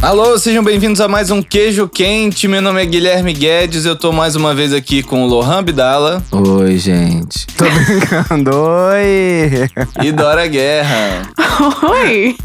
[0.00, 2.46] Alô, sejam bem-vindos a mais um Queijo Quente.
[2.46, 3.84] Meu nome é Guilherme Guedes.
[3.84, 7.46] Eu tô mais uma vez aqui com o Lohan Bidala Oi, gente.
[7.48, 8.50] Tô brincando.
[8.54, 9.68] Oi!
[10.00, 11.28] e Dora Guerra.
[11.90, 12.36] Oi!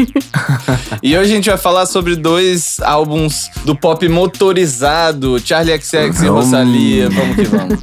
[1.03, 6.11] E hoje a gente vai falar sobre dois álbuns do pop motorizado, Charlie XX e
[6.25, 6.45] Vamos.
[6.45, 7.09] Rosalia.
[7.11, 7.79] Vamos que vamos.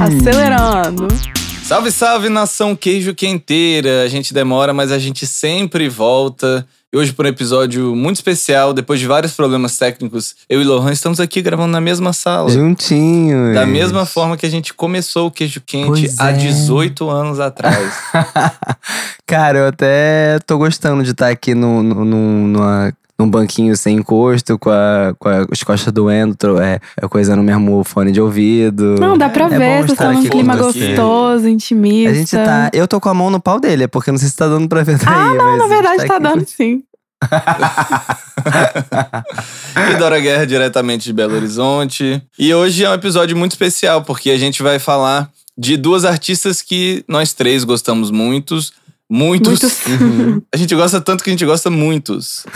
[0.00, 1.06] Acelerando.
[1.62, 4.02] Salve, salve, nação Queijo Quenteira.
[4.02, 6.66] A gente demora, mas a gente sempre volta.
[6.94, 10.92] E hoje, por um episódio muito especial, depois de vários problemas técnicos, eu e Lohan
[10.92, 12.48] estamos aqui gravando na mesma sala.
[12.48, 13.52] Juntinhos.
[13.52, 16.34] Da mesma forma que a gente começou o Queijo Quente Pois há é.
[16.34, 17.92] 18 anos atrás.
[19.26, 23.96] Cara, eu até tô gostando de estar aqui no, no, no- numa- num banquinho sem
[23.98, 28.20] encosto, com, a, com a- as costas doendo, é, é coisa no mesmo fone de
[28.20, 28.96] ouvido.
[28.98, 32.10] Não, dá pra É ver, vocês estar estão num clima gostoso, intimista.
[32.10, 32.70] A gente tá.
[32.72, 34.68] Eu tô com a mão no pau dele, é porque não sei se tá dando
[34.68, 35.06] pra ver daí.
[35.14, 36.82] Ah, não, mas na verdade tá aqui dando sim.
[39.92, 42.22] e Dora Guerra diretamente de Belo Horizonte.
[42.38, 46.60] E hoje é um episódio muito especial, porque a gente vai falar de duas artistas
[46.60, 48.72] que nós três gostamos muitos.
[49.10, 49.60] Muitos.
[49.62, 49.86] Muitos.
[49.86, 50.42] Uhum.
[50.52, 52.46] A gente gosta tanto que a gente gosta muitos.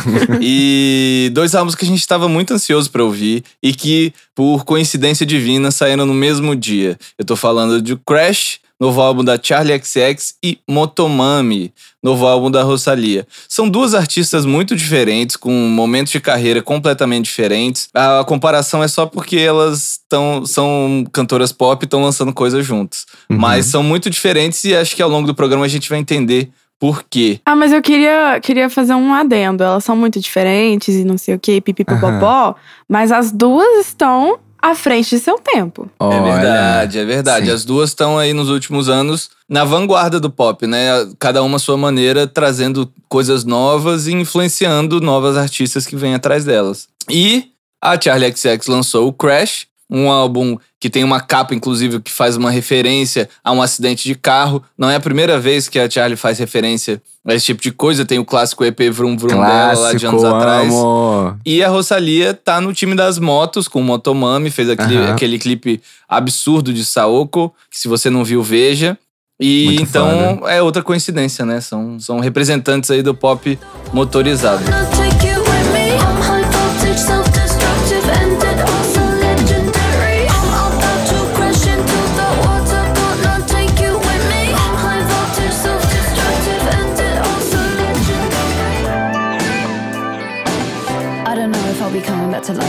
[0.41, 5.27] e dois álbuns que a gente estava muito ansioso pra ouvir e que, por coincidência
[5.27, 6.99] divina, saíram no mesmo dia.
[7.19, 12.63] Eu tô falando de Crash, novo álbum da Charlie XX, e Motomami, novo álbum da
[12.63, 13.27] Rosalia.
[13.49, 17.89] São duas artistas muito diferentes, com momentos de carreira completamente diferentes.
[17.93, 23.07] A comparação é só porque elas tão, são cantoras pop e estão lançando coisas juntas.
[23.29, 23.39] Uhum.
[23.39, 26.51] Mas são muito diferentes e acho que ao longo do programa a gente vai entender
[26.79, 27.41] por quê.
[27.45, 29.65] Ah, mas eu queria, queria fazer um adendo.
[29.65, 32.55] Elas são muito diferentes e não sei o que, pipipipopó.
[32.89, 35.89] Mas as duas estão à frente de seu tempo.
[36.01, 37.47] É verdade, é verdade.
[37.47, 37.53] sim.
[37.53, 40.89] As duas estão aí nos últimos anos na vanguarda do pop, né?
[41.19, 46.45] Cada uma à sua maneira, trazendo coisas novas e influenciando novas artistas que vêm atrás
[46.45, 46.89] delas.
[47.09, 47.47] E
[47.81, 52.37] a Charlie XX lançou o Crash, um álbum que tem uma capa, inclusive, que faz
[52.37, 54.63] uma referência a um acidente de carro.
[54.77, 58.05] Não é a primeira vez que a Charlie faz referência a esse tipo de coisa.
[58.05, 60.73] Tem o clássico EP Vrum Vrum dela lá de anos Clássico, atrás.
[60.73, 61.37] amo.
[61.45, 65.13] E a Rosalia tá no time das motos com o Motomami, fez aquele, Aham.
[65.13, 68.97] aquele clipe absurdo de Saoko, que se você não viu, veja.
[69.41, 71.61] E Muito então é outra coincidência, né?
[71.61, 73.59] São, são representantes aí do pop
[73.93, 74.63] motorizado.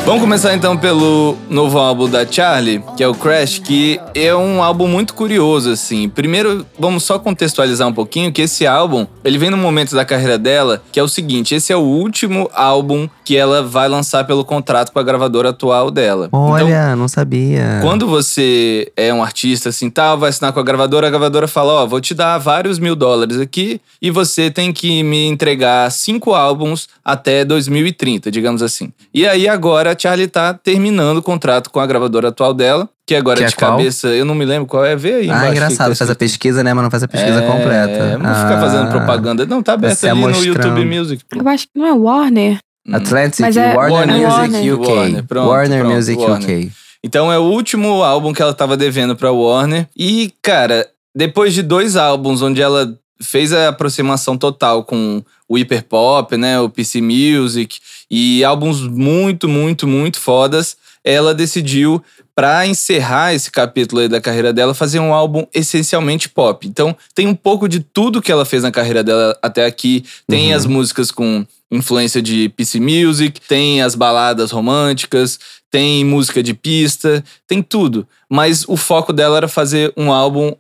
[0.05, 4.63] Vamos começar então pelo novo álbum da Charlie, que é o Crash, que é um
[4.63, 6.09] álbum muito curioso, assim.
[6.09, 10.37] Primeiro, vamos só contextualizar um pouquinho que esse álbum, ele vem num momento da carreira
[10.37, 14.43] dela, que é o seguinte, esse é o último álbum que ela vai lançar pelo
[14.43, 16.25] contrato com a gravadora atual dela.
[16.29, 17.77] Então, Olha, não sabia.
[17.83, 21.83] Quando você é um artista assim, tal, vai assinar com a gravadora, a gravadora fala:
[21.83, 26.33] Ó, vou te dar vários mil dólares aqui e você tem que me entregar cinco
[26.33, 28.91] álbuns até 2030, digamos assim.
[29.13, 33.16] E aí agora a Charlie tá terminando o contrato com a gravadora atual dela, que
[33.16, 33.72] agora Que é de qual?
[33.72, 35.22] cabeça, eu não me lembro qual é, vê aí.
[35.29, 35.91] Ah, embaixo, engraçado.
[35.91, 36.73] que Faz a tá pesquisa, né?
[36.73, 38.17] Mas não faz a pesquisa É, completa.
[38.17, 38.61] Não fica Ah.
[38.61, 39.45] fazendo propaganda.
[39.45, 40.55] Não, tá aberto Você ali no mostrando.
[40.57, 41.23] YouTube Music.
[41.29, 41.39] pô.
[41.39, 42.59] Eu acho que não é Warner.
[42.88, 42.95] Hum.
[42.95, 44.91] Atlantic, Mas é- Warner, Warner Music Music, UK.
[44.91, 46.41] Warner, pronto, Warner pronto, Music Warner.
[46.59, 46.72] UK.
[47.03, 49.88] Então é o último álbum que ela tava devendo pra Warner.
[49.95, 56.37] E, cara, depois de dois álbuns onde ela fez a aproximação total com o hiperpop,
[56.37, 57.79] né, o PC Music
[58.09, 62.01] e álbuns muito, muito, muito fodas, ela decidiu
[62.35, 66.65] pra encerrar esse capítulo aí da carreira dela fazer um álbum essencialmente pop.
[66.67, 70.05] Então, tem um pouco de tudo que ela fez na carreira dela até aqui.
[70.27, 70.55] Tem Uhum.
[70.55, 75.37] as músicas com influência de PC Music, tem as baladas românticas,
[75.69, 78.07] tem música de pista, tem tudo.
[78.29, 80.53] Mas o foco dela era fazer um álbum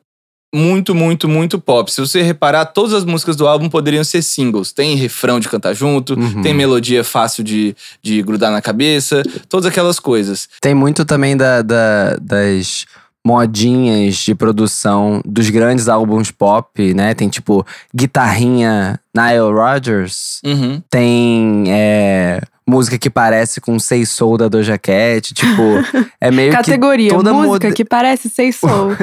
[0.53, 1.91] muito, muito, muito pop.
[1.91, 4.71] Se você reparar, todas as músicas do álbum poderiam ser singles.
[4.71, 6.41] Tem refrão de cantar junto, Uhum.
[6.41, 10.49] tem melodia fácil de, de grudar na cabeça, todas aquelas coisas.
[10.61, 12.85] Tem muito também da, da- das
[13.25, 17.13] modinhas de produção dos grandes álbuns pop, né?
[17.13, 20.39] Tem tipo guitarrinha Nile Rodgers.
[20.43, 20.81] Uhum.
[20.89, 25.33] Tem é, música que parece com Say Soul da Doja Cat.
[25.33, 25.61] Tipo,
[26.21, 28.95] é meio Categoria, que toda música que parece Sei Soul.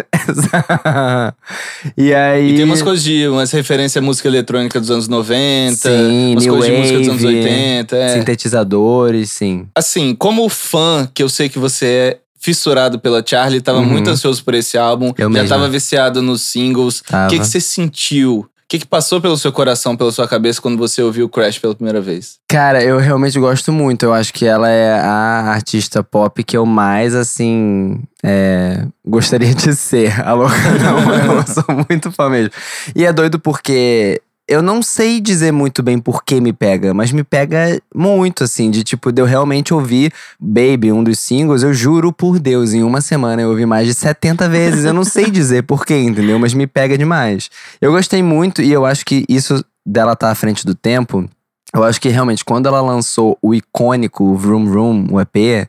[1.96, 2.52] e aí.
[2.52, 6.44] E tem umas coisas de umas referências à música eletrônica dos anos 90, Sim, umas
[6.44, 7.96] new coisas de música dos anos wave, 80.
[7.96, 8.08] É.
[8.18, 9.66] Sintetizadores, sim.
[9.74, 13.84] Assim, como fã, que eu sei que você é fissurado pela Charlie, tava Uhum.
[13.86, 15.12] muito ansioso por esse álbum.
[15.18, 15.48] Eu já mesmo.
[15.48, 17.00] tava viciado nos singles.
[17.00, 20.76] O que, que você sentiu que, que passou pelo seu coração, pela sua cabeça quando
[20.76, 22.38] você ouviu Crash pela primeira vez?
[22.48, 24.04] Cara, eu realmente gosto muito.
[24.04, 29.74] Eu acho que ela é a artista pop que eu mais, assim, é, gostaria de
[29.74, 30.20] ser.
[30.20, 32.50] A louca não, eu sou muito fã mesmo.
[32.94, 37.10] E é doido porque eu não sei dizer muito bem por que me pega, mas
[37.10, 41.74] me pega muito, assim, de tipo, de eu realmente ouvir Baby, um dos singles, eu
[41.74, 44.84] juro por Deus, em uma semana eu ouvi mais de 70 vezes.
[44.84, 46.38] Eu não sei dizer por quê, entendeu?
[46.38, 47.50] Mas me pega demais.
[47.80, 51.28] Eu gostei muito e eu acho que isso dela tá à frente do tempo.
[51.74, 55.68] Eu acho que realmente, quando ela lançou o icônico Vroom Vroom, o EP,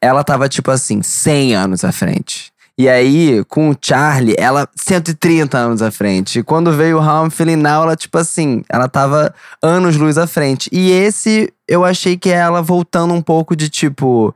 [0.00, 2.52] ela tava tipo assim, 100 anos à frente.
[2.78, 6.38] E aí, com o Charlie, ela 130 anos à frente.
[6.38, 10.70] E quando veio o Feeling Now, ela, tipo assim, ela tava anos luz à frente.
[10.72, 14.32] E esse, eu achei que é ela voltando um pouco de tipo.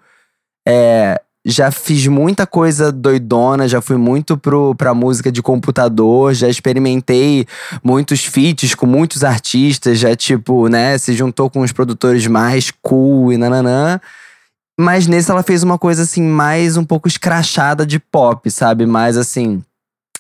[0.66, 1.20] É.
[1.44, 7.48] Já fiz muita coisa doidona, já fui muito pro, pra música de computador, já experimentei
[7.82, 13.32] muitos feats com muitos artistas, já tipo, né, se juntou com os produtores mais cool
[13.32, 14.00] e nananã.
[14.82, 18.84] Mas nesse ela fez uma coisa assim, mais um pouco escrachada de pop, sabe?
[18.84, 19.62] Mais assim.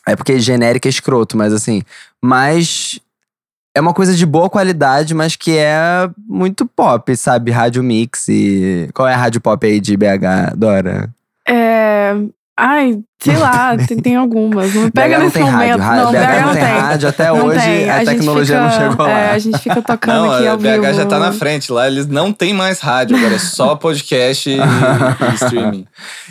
[0.06, 1.82] É porque genérica é escroto, mas assim.
[2.22, 3.00] Mais.
[3.74, 7.50] É uma coisa de boa qualidade, mas que é muito pop, sabe?
[7.50, 8.88] Rádio Mix e.
[8.94, 11.10] Qual é a rádio pop aí de BH, Dora?
[11.48, 12.14] É.
[12.54, 14.74] Ai, sei lá, tem, tem algumas.
[14.74, 15.80] Não pega BH não nesse tem momento.
[15.80, 16.04] rádio.
[16.04, 16.72] não, BH BH não não tem tem.
[16.80, 17.08] rádio.
[17.08, 17.90] Até Não hoje tem.
[17.90, 19.10] a, gente tecnologia fica- não chegou lá.
[19.18, 20.92] É, a gente fica tocando Não, aqui a ao BH vivo.
[20.94, 24.58] já tá na frente lá, eles não tem mais rádio, agora é só podcast e,
[24.58, 25.86] e streaming.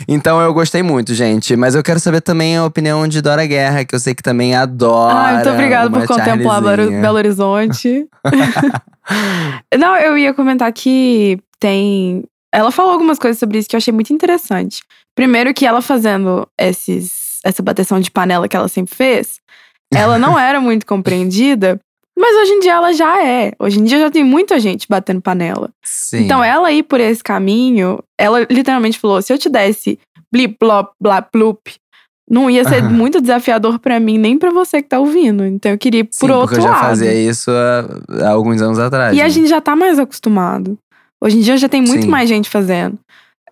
[0.06, 1.56] Então eu gostei muito, gente.
[1.56, 4.54] Mas eu quero saber também a opinião de Dora Guerra, que eu sei que também
[4.54, 5.14] adora.
[5.14, 6.62] Ai, muito obrigada por contemplar.
[6.62, 8.06] Belo Horizonte.
[9.76, 12.22] Não, eu ia comentar que tem.
[12.54, 14.82] Ela falou algumas coisas sobre isso que eu achei muito interessante.
[15.14, 19.40] Primeiro, que ela fazendo esses, essa bateção de panela que ela sempre fez,
[19.92, 21.78] ela não era muito compreendida,
[22.18, 23.52] mas hoje em dia ela já é.
[23.58, 25.70] Hoje em dia já tem muita gente batendo panela.
[25.84, 26.24] Sim.
[26.24, 29.98] Então, ela ir por esse caminho, ela literalmente falou: se eu te desse
[30.30, 31.74] blip, blop, blá, plup,
[32.28, 32.90] não ia ser Aham.
[32.90, 35.44] muito desafiador pra mim, nem pra você que tá ouvindo.
[35.44, 36.80] Então, eu queria ir Sim, por outro porque eu já lado.
[36.80, 39.16] fazia isso há, há alguns anos atrás.
[39.16, 39.30] E a né?
[39.30, 40.78] gente já tá mais acostumado.
[41.22, 42.08] Hoje em dia já tem muito Sim.
[42.10, 42.98] mais gente fazendo.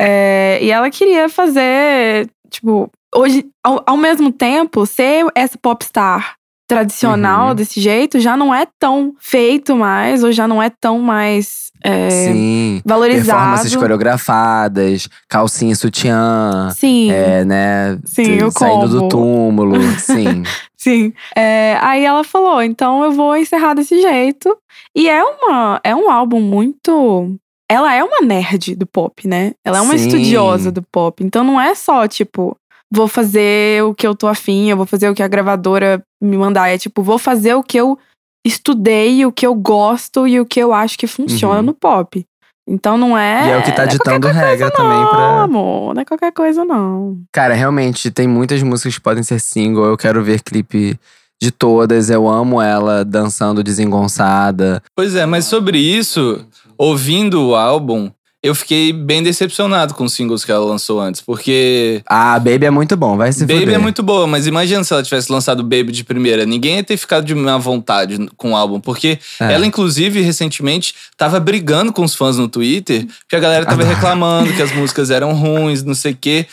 [0.01, 6.35] É, e ela queria fazer, tipo, hoje, ao, ao mesmo tempo, ser essa popstar
[6.67, 7.55] tradicional Uhum.
[7.57, 12.09] desse jeito já não é tão feito mais, ou já não é tão mais é,
[12.11, 12.81] Sim.
[12.85, 13.27] valorizado.
[13.39, 16.71] Performances coreografadas, calcinha sutiã.
[16.77, 17.11] Sim.
[17.11, 17.99] É, né?
[18.05, 19.81] Sim, o Saindo do túmulo.
[19.99, 20.45] Sim.
[20.77, 21.13] Sim.
[21.37, 24.57] É, aí ela falou, então eu vou encerrar desse jeito.
[24.95, 27.37] E é, uma, é um álbum muito.
[27.71, 29.53] Ela é uma nerd do pop, né?
[29.65, 30.07] Ela é uma Sim.
[30.07, 31.23] estudiosa do pop.
[31.23, 32.57] Então não é só, tipo,
[32.91, 36.37] vou fazer o que eu tô afim, eu vou fazer o que a gravadora me
[36.37, 36.69] mandar.
[36.69, 37.97] É tipo, vou fazer o que eu
[38.45, 41.63] estudei, o que eu gosto e o que eu acho que funciona Uhum.
[41.67, 42.27] no pop.
[42.69, 43.49] Então não é.
[43.49, 45.43] e é o que tá é ditando regra também Não, pra.
[45.43, 47.19] amor, não é qualquer coisa, não.
[47.33, 49.85] Cara, realmente, tem muitas músicas que podem ser single.
[49.87, 50.99] Eu quero ver clipe
[51.43, 52.11] de todas.
[52.11, 54.83] Eu amo ela dançando desengonçada.
[54.95, 56.45] Pois é, mas sobre isso,
[56.85, 58.11] ouvindo o álbum,
[58.43, 62.71] eu fiquei bem decepcionado com os singles que ela lançou antes, porque Ah, Baby é
[62.71, 63.75] muito bom, vai se Baby fuder.
[63.75, 66.47] é muito boa, mas imagina se ela tivesse lançado Baby de primeira.
[66.47, 69.53] Ninguém ia ter ficado de má vontade com o álbum, porque É.
[69.53, 73.95] ela, inclusive, recentemente, tava brigando com os fãs no Twitter, porque a galera tava Adoro.
[73.95, 76.47] reclamando que as músicas eram ruins, não sei o quê.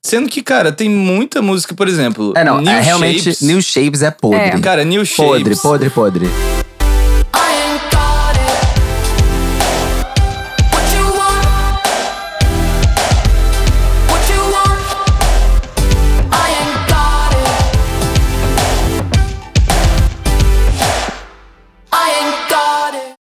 [0.00, 2.32] Sendo que, cara, tem muita música, por exemplo.
[2.36, 3.40] É, não, New é, realmente, Shapes.
[3.42, 4.38] New Shapes é podre.
[4.38, 4.58] É.
[4.60, 5.26] Cara, New Shapes.
[5.60, 6.71] Podre, podre, podre.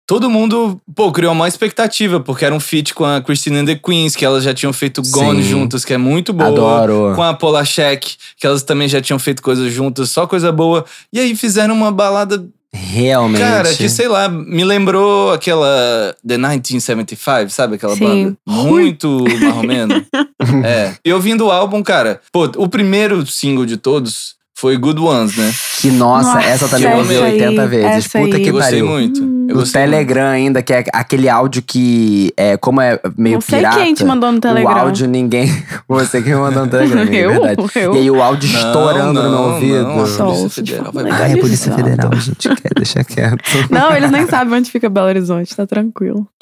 [0.07, 3.75] Todo mundo, pô, criou uma expectativa, porque era um feat com a Christine and the
[3.75, 5.49] Queens, que elas já tinham feito Gone Sim.
[5.49, 6.47] juntas, que é muito boa.
[6.47, 7.13] Adoro.
[7.13, 10.85] Com a Paula Sheck, que elas também já tinham feito coisas juntas, só coisa boa.
[11.11, 12.41] E aí fizeram uma balada,
[12.73, 13.41] Realmente.
[13.41, 18.05] cara, que sei lá, me lembrou aquela The 1975, sabe aquela Sim.
[18.05, 18.37] banda?
[18.47, 20.05] Muito marromeno.
[20.63, 20.93] é.
[21.03, 25.53] E ouvindo o álbum, cara, pô, o primeiro single de todos foi Good Ones, né?
[25.79, 27.85] Que nossa, Nossa, essa também eu ouvi aí, 80 vezes.
[27.85, 28.41] essa Puta aí.
[28.43, 28.87] que Eu gostei pariu.
[28.87, 29.19] muito.
[29.21, 29.91] Eu No gostei muito.
[29.91, 33.77] Telegram ainda, que é aquele áudio que é como é meio não sei pirata.
[33.77, 34.73] quem te mandou no Telegram.
[34.73, 35.47] O áudio ninguém.
[35.87, 37.29] Você que me mandou no Telegram, é Eu?
[37.29, 37.61] verdade.
[37.75, 37.95] Eu?
[37.95, 39.83] E aí o áudio Não, estourando no meu não, ouvido.
[39.83, 42.15] não, a Polícia Federal vai Ah, é Polícia legalizada.
[42.15, 42.49] Federal, gente.
[42.49, 43.43] Quer, deixa quieto.
[43.69, 46.27] Não, eles nem sabem onde fica Belo Horizonte, tá tranquilo.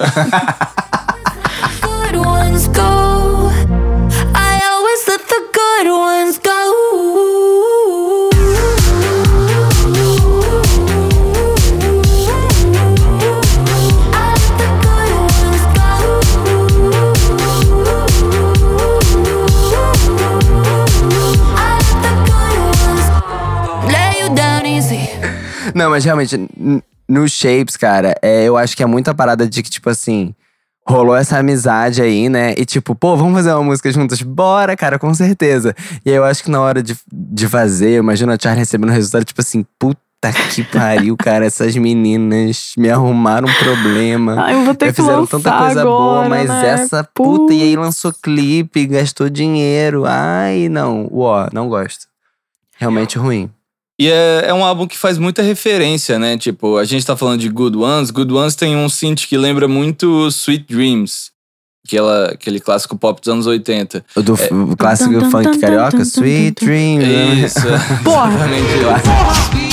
[1.82, 3.05] Good ones go.
[25.76, 26.48] Não, mas realmente,
[27.06, 30.34] no Shapes, cara, é, eu acho que é muita parada de que, tipo assim,
[30.88, 32.54] rolou essa amizade aí, né?
[32.56, 34.22] E tipo, pô, vamos fazer uma música juntas?
[34.22, 35.74] Bora, cara, com certeza.
[36.02, 38.88] E aí eu acho que na hora de, de fazer, eu imagino a Charlie recebendo
[38.88, 40.00] o resultado, tipo assim, puta
[40.54, 44.42] que pariu, cara, essas meninas me arrumaram um problema.
[44.42, 46.68] Ai, eu vou ter Já que fizeram lançar tanta coisa agora, boa, mas né?
[46.68, 50.04] essa puta, e aí lançou clipe, gastou dinheiro.
[50.06, 52.06] Ai, não, uó, não gosto.
[52.78, 53.50] Realmente ruim.
[53.98, 56.36] E é, é um álbum que faz muita referência, né?
[56.36, 58.10] Tipo, a gente tá falando de Good Ones.
[58.10, 61.30] Good Ones tem um synth que lembra muito Sweet Dreams.
[61.86, 64.04] Aquela, aquele clássico pop dos anos 80.
[64.16, 64.48] O do É.
[64.76, 66.64] clássico Tum, tum, funk tum, carioca, tum, tum, Sweet.
[66.64, 67.44] Dreams.
[67.44, 67.60] Isso.
[68.04, 68.28] Porra.
[68.34, 69.65] Exatamente isso.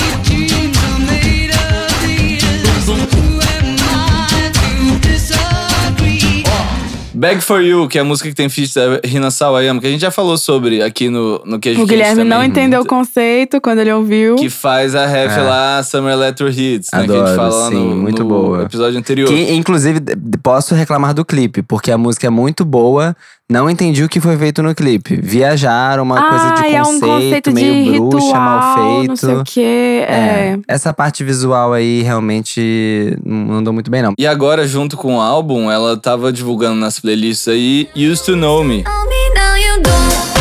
[7.23, 9.89] Bag for You, que é a música que tem feat da Rina Sawayama, que a
[9.89, 12.49] gente já falou sobre aqui no, no Queijo O Guilherme não também.
[12.49, 14.35] entendeu o conceito quando ele ouviu.
[14.35, 15.41] Que faz a ref É.
[15.41, 17.05] lá, Summer Electro Hits, né?
[17.05, 18.63] que a Adoro, gente fala lá sim, no, muito no boa.
[18.63, 19.27] episódio anterior.
[19.29, 20.01] Que, inclusive,
[20.43, 23.15] posso reclamar do clipe, porque a música é muito boa.
[23.53, 25.15] Não entendi o que foi feito no clipe.
[25.21, 29.07] Viajaram, uma coisa de ah, conceito, é um conceito de meio ritual, bruxa, mal feito.
[29.09, 30.05] não sei o quê.
[30.09, 30.57] É.
[30.67, 34.15] Essa parte visual aí realmente não andou muito bem, não.
[34.17, 38.63] E agora, junto com o álbum, ela tava divulgando nas playlists aí Used to Know
[38.63, 38.81] Me.
[38.81, 40.32] Know me now you don't.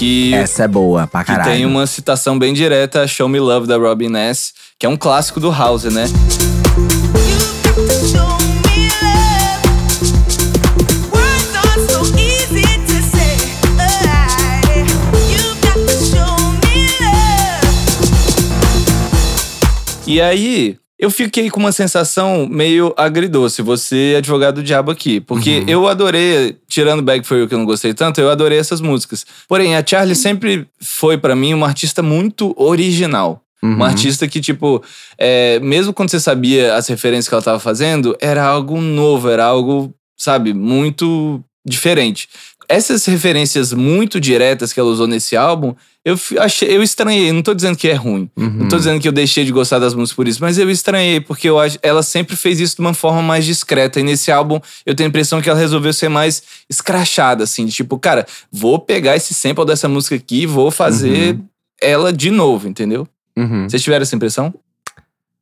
[0.00, 1.50] Que, Essa é boa pra que caralho.
[1.50, 4.96] tem uma citação bem direta a Show Me Love da Robin Ness, que é um
[4.96, 6.06] clássico do House, né?
[20.06, 25.18] E aí, eu fiquei com uma sensação meio agridoce, você é advogado do diabo aqui.
[25.18, 28.82] Porque eu adorei, tirando Bag For You que eu não gostei tanto, eu adorei essas
[28.82, 29.24] músicas.
[29.48, 33.42] Porém, a Charlie sempre foi pra mim uma artista muito original.
[33.62, 33.76] Uhum.
[33.76, 34.84] Uma artista que, tipo,
[35.16, 39.46] é, mesmo quando você sabia as referências que ela tava fazendo, era algo novo, era
[39.46, 42.28] algo, sabe, muito diferente.
[42.68, 47.30] Essas referências muito diretas que ela usou nesse álbum, eu achei, eu estranhei.
[47.30, 48.30] Não tô dizendo que é ruim.
[48.36, 48.50] Uhum.
[48.50, 51.20] Não tô dizendo que eu deixei de gostar das músicas por isso, mas eu estranhei,
[51.20, 54.00] porque eu acho, ela sempre fez isso de uma forma mais discreta.
[54.00, 57.72] E nesse álbum, eu tenho a impressão que ela resolveu ser mais escrachada, assim, de
[57.72, 61.38] tipo, cara, vou pegar esse sample dessa música aqui e vou fazer
[61.80, 63.06] ela de novo, entendeu?
[63.36, 63.68] Uhum.
[63.68, 64.54] Vocês tiveram essa impressão?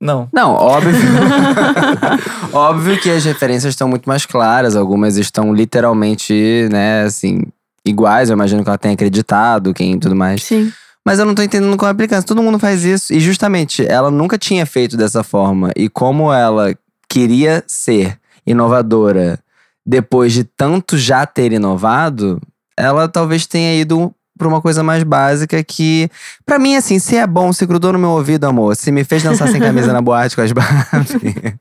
[0.00, 0.28] Não.
[0.32, 0.92] Não, óbvio.
[2.52, 4.76] óbvio que as referências estão muito mais claras.
[4.76, 7.42] Algumas estão literalmente, né, assim,
[7.88, 8.30] iguais.
[8.30, 10.42] Eu imagino que ela tenha acreditado, quem tudo mais.
[10.42, 10.72] Sim.
[11.04, 12.26] Mas eu não tô entendendo qual é a implicância.
[12.26, 13.12] Todo mundo faz isso.
[13.12, 15.70] E justamente, ela nunca tinha feito dessa forma.
[15.74, 16.74] E como ela
[17.08, 19.38] queria ser inovadora
[19.86, 22.38] depois de tanto já ter inovado,
[22.76, 26.08] ela talvez tenha ido pra uma coisa mais básica que,
[26.46, 29.22] pra mim, assim, se é bom, se grudou no meu ouvido, amor, se me fez
[29.22, 31.54] dançar sem camisa na boate com as Barbie,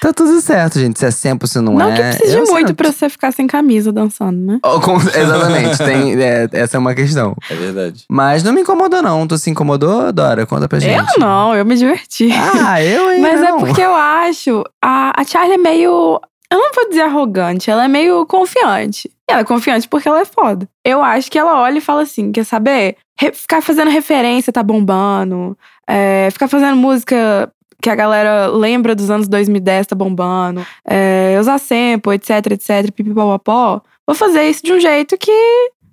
[0.00, 0.98] tá tudo certo, gente.
[0.98, 1.94] Se é sempre, se não, Não é.
[1.96, 2.76] que precise eu muito sinto.
[2.76, 4.58] pra você ficar sem camisa dançando, né?
[4.64, 7.34] Oh, com- Exatamente, tem, é, essa é uma questão.
[7.50, 8.04] É verdade.
[8.10, 9.26] Mas não me incomodou, não.
[9.26, 10.46] Tu se incomodou, Dora?
[10.46, 10.96] Conta pra gente.
[10.96, 12.30] Eu não, eu me diverti.
[12.32, 13.20] Ah, eu hein?
[13.20, 13.56] Mas não.
[13.56, 14.64] é porque eu acho.
[14.82, 16.20] A, a Charlie é meio.
[16.50, 19.10] Eu não vou dizer arrogante, ela é meio confiante.
[19.28, 20.68] E ela é confiante porque ela é foda.
[20.84, 22.96] Eu acho que ela olha e fala assim: quer saber?
[23.18, 25.58] Re- ficar fazendo referência tá bombando.
[25.88, 27.50] É, ficar fazendo música
[27.82, 30.64] que a galera lembra dos anos 2010 tá bombando.
[30.86, 33.82] É, usar sample, etc, etc, pipipopopó.
[34.06, 35.32] Vou fazer isso de um jeito que.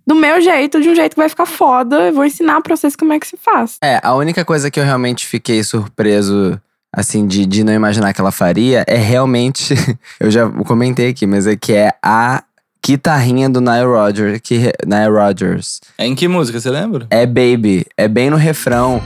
[0.06, 2.08] Do meu jeito, de um jeito que vai ficar foda.
[2.08, 3.78] Eu vou ensinar pra vocês como é que se faz.
[3.82, 6.60] É, a única coisa que eu realmente fiquei surpreso,
[6.94, 9.74] assim, de, de não imaginar que ela faria é realmente.
[10.20, 12.44] eu já comentei aqui, mas é que é a
[12.86, 14.40] guitarrinha do Nile Rodgers.
[14.44, 15.80] Que, Nile Rodgers.
[15.98, 17.08] É em que música, você lembra?
[17.10, 17.86] É Baby.
[17.98, 19.02] É bem no refrão.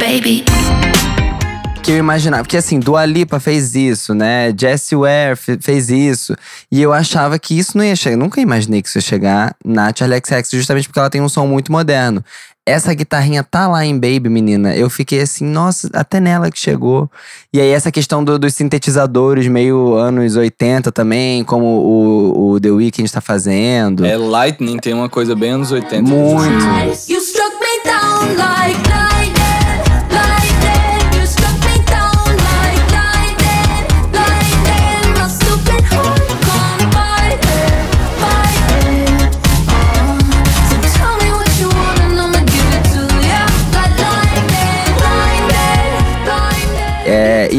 [0.00, 0.67] Baby.
[1.88, 2.42] Que eu imaginava.
[2.42, 4.52] Porque assim, Dua Lipa fez isso, né?
[4.54, 6.36] Jessie Ware fe- fez isso.
[6.70, 8.14] E eu achava que isso não ia chegar.
[8.18, 11.46] Nunca imaginei que isso ia chegar na Charlie XX, justamente porque ela tem um som
[11.46, 12.22] muito moderno.
[12.66, 14.76] Essa guitarrinha tá lá em Baby, menina.
[14.76, 17.10] Eu fiquei assim, nossa, até nela que chegou.
[17.54, 22.70] E aí, essa questão do- dos sintetizadores, meio anos 80 também, como o, o The
[22.70, 24.04] Weeknd tá fazendo.
[24.04, 26.02] É Lightning, tem uma coisa bem anos 80.
[26.02, 26.52] Muito.
[27.08, 28.07] You struck me down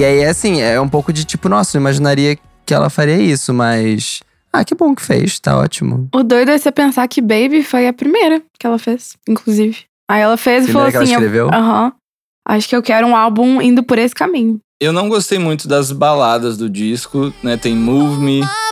[0.10, 4.22] aí, assim, é um pouco de tipo, nossa, eu imaginaria que ela faria isso, mas.
[4.52, 6.10] Ah, que bom que fez, tá ótimo.
[6.14, 9.86] O doido é você pensar que Baby foi a primeira que ela fez, inclusive.
[10.10, 11.50] Aí ela fez e falou Primeira que ela assim: eu- escreveu?
[11.54, 11.94] Aham.
[12.48, 14.60] Acho que eu quero um álbum indo por esse caminho.
[14.82, 17.58] Eu não gostei muito das baladas do disco, né?
[17.58, 18.42] Tem Move Me.
[18.42, 18.70] My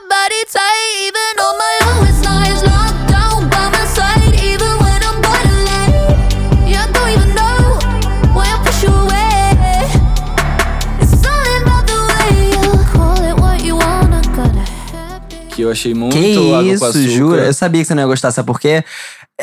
[15.67, 17.07] eu achei muito Que água com isso, açúcar.
[17.09, 17.45] jura?
[17.45, 18.83] Eu sabia que você não ia gostar, sabe por quê?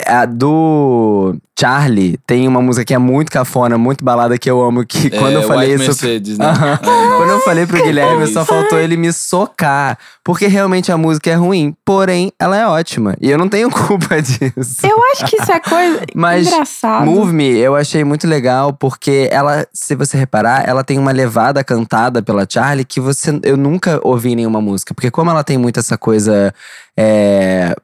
[0.07, 4.85] A do Charlie tem uma música que é muito cafona, muito balada que eu amo.
[4.85, 6.05] Que É, quando eu falei White isso.
[6.05, 6.47] Mercedes, né?
[6.47, 7.19] Não.
[7.19, 9.97] Quando eu falei pro Guilherme, só faltou ele me socar.
[10.25, 13.17] Porque realmente a música é ruim, porém ela é ótima.
[13.21, 14.85] E eu não tenho culpa disso.
[14.85, 17.07] Eu acho que isso é coisa Mas engraçada.
[17.07, 21.63] Move Me, eu achei muito legal porque ela, se você reparar, ela tem uma levada
[21.63, 24.93] cantada pela Charlie que você eu nunca ouvi em nenhuma música.
[24.93, 26.53] Porque como ela tem muito essa coisa
[26.97, 27.77] é,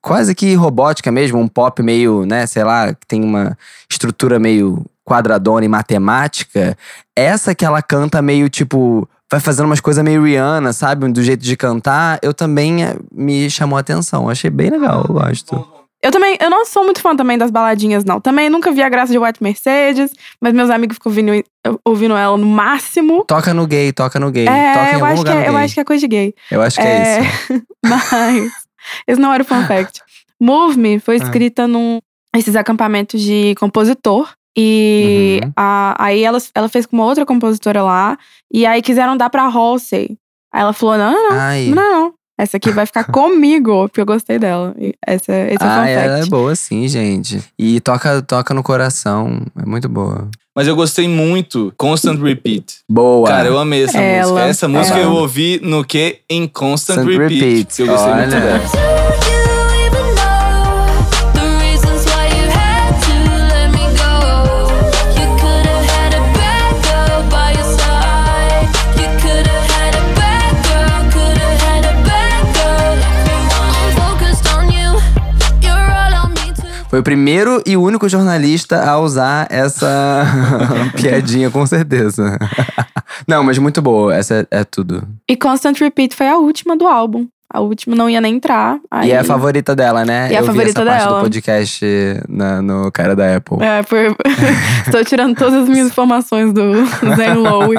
[0.00, 3.56] quase que robótica mesmo, um pop meio, né, sei lá, que tem uma
[3.90, 6.76] estrutura meio quadradona e matemática,
[7.16, 11.42] essa que ela canta meio tipo vai fazendo umas coisas meio Rihanna, sabe, do jeito
[11.42, 14.28] de cantar, eu também eh, me chamou a atenção.
[14.28, 15.78] Achei bem legal, eu gosto.
[16.00, 18.20] Eu também, eu não sou muito fã também das baladinhas, não.
[18.20, 21.44] Também nunca vi a graça de White Mercedes, mas meus amigos ficam ouvindo,
[21.84, 23.24] ouvindo ela no máximo.
[23.24, 24.44] Toca no gay, toca no gay.
[24.44, 26.08] toca É, em eu acho, que lugar no é, eu acho que é coisa de
[26.08, 26.34] gay.
[26.52, 27.62] Eu acho que é, É, isso.
[27.84, 28.52] Mas,
[29.06, 30.00] esse não era o fun fact.
[30.40, 31.18] Move Me foi Ah.
[31.24, 31.98] escrita num
[32.36, 34.30] esses acampamentos de compositor.
[34.56, 35.52] E Uhum.
[35.56, 38.18] a- aí ela, ela fez com uma outra compositora lá.
[38.52, 40.16] E aí quiseram dar pra Halsey.
[40.52, 41.66] Aí ela falou: não, não, Ai.
[41.66, 42.14] não, não.
[42.38, 44.74] Essa aqui vai ficar comigo, porque eu gostei dela.
[45.04, 47.42] Essa, esse é o Ah, fun ela é boa sim, gente.
[47.58, 49.42] E toca, toca no coração.
[49.60, 50.28] É muito boa.
[50.54, 52.78] Mas eu gostei muito Constant Repeat.
[52.88, 53.28] Boa.
[53.28, 54.48] Cara, eu amei essa Ela, música.
[54.48, 55.04] Essa música ela.
[55.06, 56.20] eu ouvi no que?
[56.30, 57.40] Em Constant Constant Repeat.
[57.40, 57.80] Repeat.
[57.80, 58.40] Eu gostei muito Olha.
[58.40, 59.37] dela.
[76.98, 80.26] Foi o primeiro e único jornalista a usar essa
[81.00, 82.36] piadinha, com certeza.
[83.24, 84.12] Não, mas muito boa.
[84.16, 85.06] Essa é, é tudo.
[85.28, 87.28] E Constant Repeat foi a última do álbum.
[87.54, 88.78] A última não ia nem entrar.
[88.90, 90.28] Aí, E é a favorita dela, né?
[90.32, 91.18] E é a favorita vi essa parte dela.
[91.18, 91.86] do podcast
[92.28, 93.58] na- no cara da Apple.
[93.62, 94.08] É, foi...
[94.84, 96.84] Estou tirando todas as minhas informações do
[97.14, 97.76] Zen Lowe.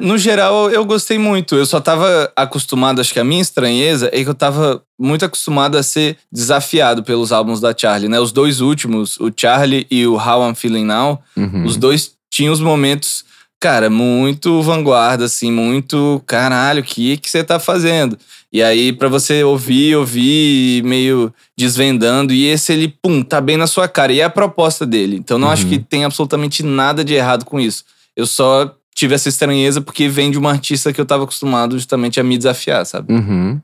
[0.00, 1.54] No geral, eu gostei muito.
[1.56, 5.76] Eu só tava acostumado, acho que a minha estranheza é que eu tava muito acostumado
[5.76, 8.18] a ser desafiado pelos álbuns da Charlie, né?
[8.20, 11.64] Os dois últimos, o Charlie e o How I'm Feeling Now, Uhum.
[11.64, 13.24] os dois tinham os momentos,
[13.60, 18.18] cara, muito vanguarda, assim, muito caralho, o que que você tá fazendo?
[18.52, 23.66] E aí, pra você ouvir, ouvir, meio desvendando, e esse ele, pum, tá bem na
[23.66, 24.12] sua cara.
[24.12, 25.16] E é a proposta dele.
[25.16, 25.70] Então, não acho Uhum.
[25.70, 27.84] que tem absolutamente nada de errado com isso.
[28.16, 32.20] Eu só tive essa estranheza porque vem de uma artista que eu tava acostumado justamente
[32.20, 33.12] a me desafiar, sabe?
[33.12, 33.60] Uhum.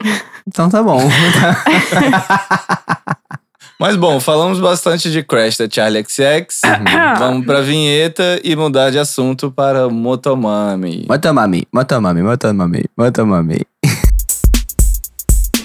[0.46, 0.98] Então tá bom.
[3.78, 6.62] Mas bom, falamos bastante de Crash da Charlie XX.
[7.18, 11.04] Vamos pra vinheta e mudar de assunto para Motomami.
[11.06, 13.60] Motomami, motomami, motomami, motomami.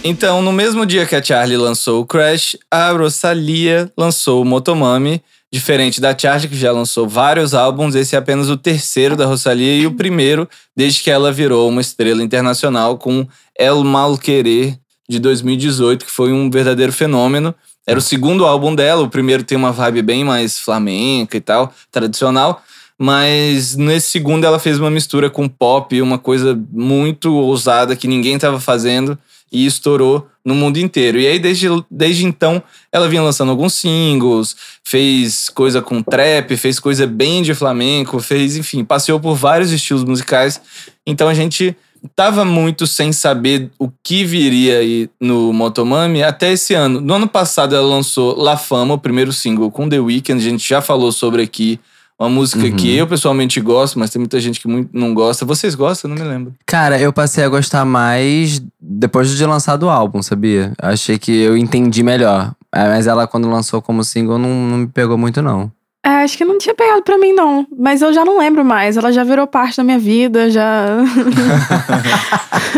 [0.06, 5.24] Então, no mesmo dia que a Charlie lançou o Crash, a Rosalia lançou o Motomami.
[5.54, 9.76] Diferente da Charlie, que já lançou vários álbuns, esse é apenas o terceiro da Rosalia
[9.76, 14.76] e o primeiro desde que ela virou uma estrela internacional com El Mal Querer
[15.08, 17.54] de 2018, que foi um verdadeiro fenômeno.
[17.86, 21.72] Era o segundo álbum dela, o primeiro tem uma vibe bem mais flamenca e tal,
[21.92, 22.64] tradicional.
[22.98, 28.38] Mas nesse segundo ela fez uma mistura com pop, uma coisa muito ousada que ninguém
[28.38, 29.20] estava fazendo
[29.54, 31.20] e estourou no mundo inteiro.
[31.20, 32.62] E aí, desde, desde então,
[32.92, 38.58] ela vinha lançando alguns singles, fez coisa com trap, fez coisa bem de flamenco, fez,
[38.58, 40.60] enfim, passeou por vários estilos musicais.
[41.06, 41.76] Então a gente
[42.16, 47.00] tava muito sem saber o que viria aí no Motomami até esse ano.
[47.00, 50.68] No ano passado ela lançou La Fama, o primeiro single com The Weeknd, a gente
[50.68, 51.80] já falou sobre aqui.
[52.20, 52.76] Uma música Uhum.
[52.76, 55.46] que eu pessoalmente gosto, mas tem muita gente que muito não gosta.
[55.46, 56.10] Vocês gostam?
[56.10, 56.54] Não me lembro.
[56.66, 60.72] Cara, eu passei a gostar mais depois de lançar do álbum, sabia?
[60.82, 62.54] Achei que eu entendi melhor.
[62.74, 65.72] É, Mas ela, quando lançou como single, não, não me pegou muito, não.
[66.06, 67.66] É, acho que não tinha pegado pra mim, não.
[67.78, 68.98] Mas eu já não lembro mais.
[68.98, 70.98] Ela já virou parte da minha vida, já.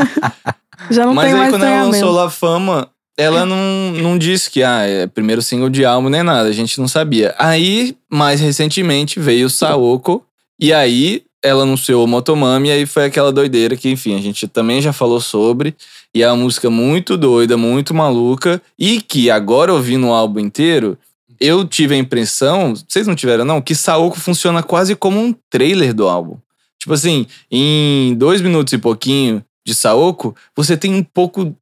[0.89, 4.61] já não Mas aí mais quando ela lançou La Fama, ela não, não disse que
[4.61, 7.33] ah, é primeiro single de álbum nem nada, a gente não sabia.
[7.37, 10.25] Aí, mais recentemente, veio o Saoko,
[10.59, 14.47] e aí ela anunciou o Motomami e aí foi aquela doideira que, enfim, a gente
[14.47, 15.75] também já falou sobre.
[16.13, 18.61] E é uma música muito doida, muito maluca.
[18.79, 20.97] E que agora ouvindo o álbum inteiro,
[21.39, 25.93] eu tive a impressão, vocês não tiveram não, que Saoko funciona quase como um trailer
[25.93, 26.37] do álbum.
[26.79, 31.55] Tipo assim, em dois minutos e pouquinho de Saoko, você tem um pouco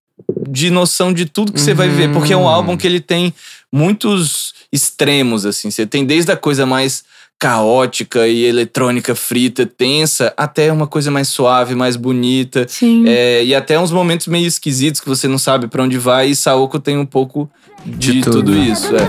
[0.49, 2.11] de noção de tudo que você vai ver.
[2.11, 2.47] Porque é um Uhum.
[2.47, 3.33] álbum que ele tem
[3.71, 5.69] muitos extremos, assim.
[5.71, 7.03] Você tem desde a coisa mais
[7.39, 12.65] caótica e eletrônica frita, tensa, até uma coisa mais suave, mais bonita.
[12.69, 13.03] Sim.
[13.07, 16.29] É, e até uns momentos meio esquisitos que você não sabe pra onde vai.
[16.29, 17.49] E Saoko tem um pouco
[17.85, 18.37] de, De tudo.
[18.37, 18.95] tudo isso.
[18.95, 18.99] É.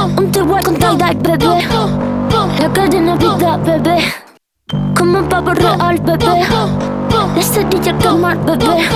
[0.00, 1.68] Igual con tie-dye, bebé.
[2.58, 3.98] La cadena vida, bebé.
[4.96, 6.46] Como un pavo real, bebé.
[7.36, 8.88] La cerilla quemar, bebé.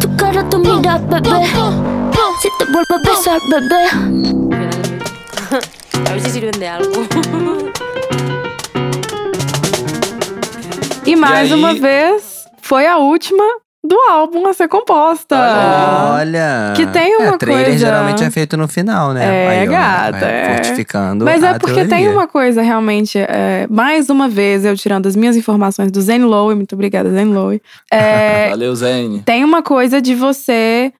[0.00, 1.44] Tu cara, tu mira, bebé.
[2.40, 3.84] Si te vuelvo a besar, bebé.
[6.08, 7.06] A ver si sirven de algo.
[11.06, 13.44] E mais aí- uma vez, foi a última
[13.86, 15.36] do álbum a ser composta.
[16.14, 16.72] Olha.
[16.74, 19.24] Que tem uma é, trailer coisa- geralmente é feito no final, né?
[19.24, 20.54] É, Aí, ó, gata, vai é.
[20.54, 21.24] Fortificando.
[21.24, 22.10] Mas é porque tem teoria.
[22.10, 23.18] uma coisa realmente.
[23.18, 27.26] é, mais uma vez, eu tirando as minhas informações do Zen Lowe, muito obrigada, Zen
[27.26, 27.60] Lowe.
[27.92, 29.22] É, Valeu, Zene.
[29.22, 30.92] tem uma coisa de você.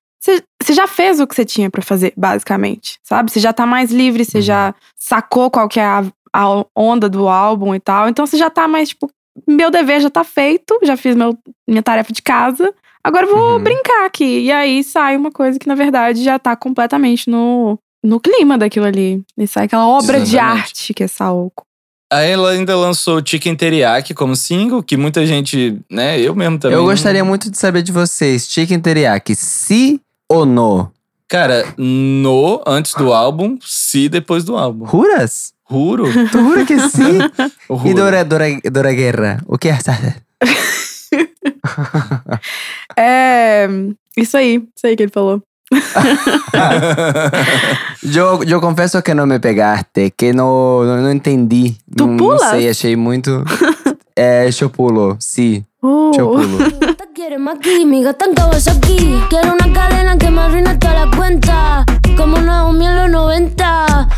[0.62, 3.31] Você já fez o que você tinha pra fazer, basicamente, sabe?
[3.31, 4.27] Você já tá mais livre, Uhum.
[4.29, 6.03] você já sacou qual que é a,
[6.35, 8.09] a onda do álbum e tal.
[8.09, 9.11] Então você já tá mais, tipo,
[9.49, 11.37] meu dever já tá feito, já fiz meu,
[11.68, 12.73] minha tarefa de casa.
[13.03, 13.62] Agora eu vou Uhum.
[13.62, 14.40] brincar aqui.
[14.40, 18.87] E aí sai uma coisa que, na verdade, já tá completamente no, no clima daquilo
[18.87, 19.23] ali.
[19.37, 20.62] E sai aquela obra de Exatamente.
[20.62, 21.64] arte que é Saoko.
[22.12, 26.79] Aí ela ainda lançou Chicken Teriyaki como single, que muita gente, né, eu mesmo também.
[26.79, 28.47] Eu gostaria muito de saber de vocês.
[28.49, 30.92] Chicken teriyaki, si ou no?
[31.27, 34.87] Cara, no antes do álbum, se depois do álbum.
[34.87, 35.54] Juras?
[35.70, 36.05] Juro.
[36.31, 37.18] Tu jura que sim?
[37.68, 37.88] Juro.
[37.88, 39.42] e Dora, Dora, Dora Guerra?
[39.46, 39.92] O que é essa?
[42.96, 43.68] É.
[44.16, 45.42] Isso aí, isso aí que ele falou.
[48.14, 51.74] Eu, eu confesso que não me pegaste, que não, não, não entendi.
[51.96, 52.50] Tu não, não pulas?
[52.50, 53.42] sei, achei muito.
[54.14, 56.12] É, eu pulo, sim, Oh.
[56.16, 56.59] eu pulo.
[56.94, 59.22] Te quiere más aquí, mi gata Kawasaki.
[59.29, 61.85] Quiero una cadena que me arruine toda la cuenta.
[62.16, 64.09] Como Naomi en los 90.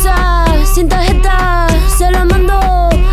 [0.00, 1.66] Rosa, sin tarjeta.
[1.98, 2.58] Se la mando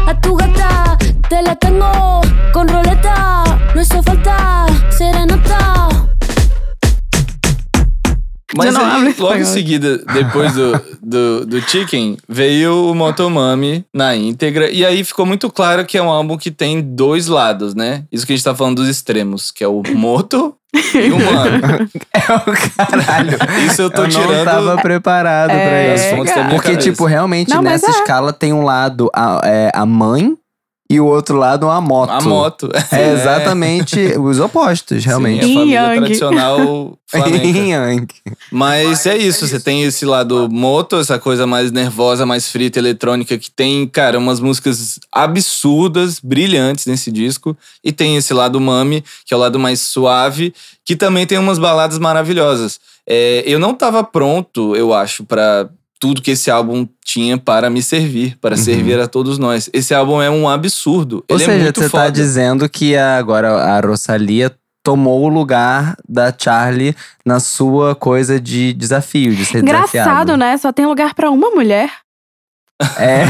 [0.05, 0.97] a tu gata.
[1.27, 2.21] Te la tengo
[2.53, 3.43] con roleta.
[3.75, 5.89] No hizo falta serenata.
[8.55, 14.71] Mas aí, logo em seguida, depois do, do, do Chicken, veio o Motomami na íntegra.
[14.71, 18.05] E aí ficou muito claro que é um álbum que tem dois lados, né?
[18.11, 21.89] Isso que a gente tá falando dos extremos, que é o Moto e o Mami.
[22.13, 23.37] É o caralho.
[23.65, 26.15] Isso eu tô eu tirando não tava preparado É, pra isso.
[26.49, 26.77] Porque, cabeça.
[26.77, 27.89] tipo, realmente Não, nessa é.
[27.91, 30.35] escala tem um lado a, é, a mãe
[30.89, 32.11] e o outro lado a moto.
[32.11, 32.69] a moto.
[32.91, 35.45] É exatamente os opostos, realmente.
[35.45, 35.97] Sim, a família Yang.
[35.97, 37.59] tradicional flamenca.
[37.59, 38.07] Yang.
[38.51, 43.37] Mas é isso, você tem esse lado moto, essa coisa mais nervosa, mais frita, eletrônica,
[43.37, 47.55] que tem, cara, umas músicas absurdas, brilhantes nesse disco.
[47.83, 50.53] E tem esse lado mami, que é o lado mais suave,
[50.85, 52.79] que também tem umas baladas maravilhosas.
[53.05, 55.69] É, eu não tava pronto, eu acho, pra
[55.99, 58.61] tudo que esse álbum tinha para me servir, para Uhum.
[58.61, 59.69] servir a todos nós.
[59.73, 61.23] Esse álbum é um absurdo.
[61.29, 62.03] Ou Ele é seja, muito você foda.
[62.05, 64.51] tá dizendo que a- agora a Rosalia
[64.83, 70.37] tomou o lugar da Charlie na sua coisa de desafio, de ser Engraçado, desafiado.
[70.37, 70.57] né?
[70.57, 71.89] Só tem lugar pra uma mulher.
[72.97, 73.23] É.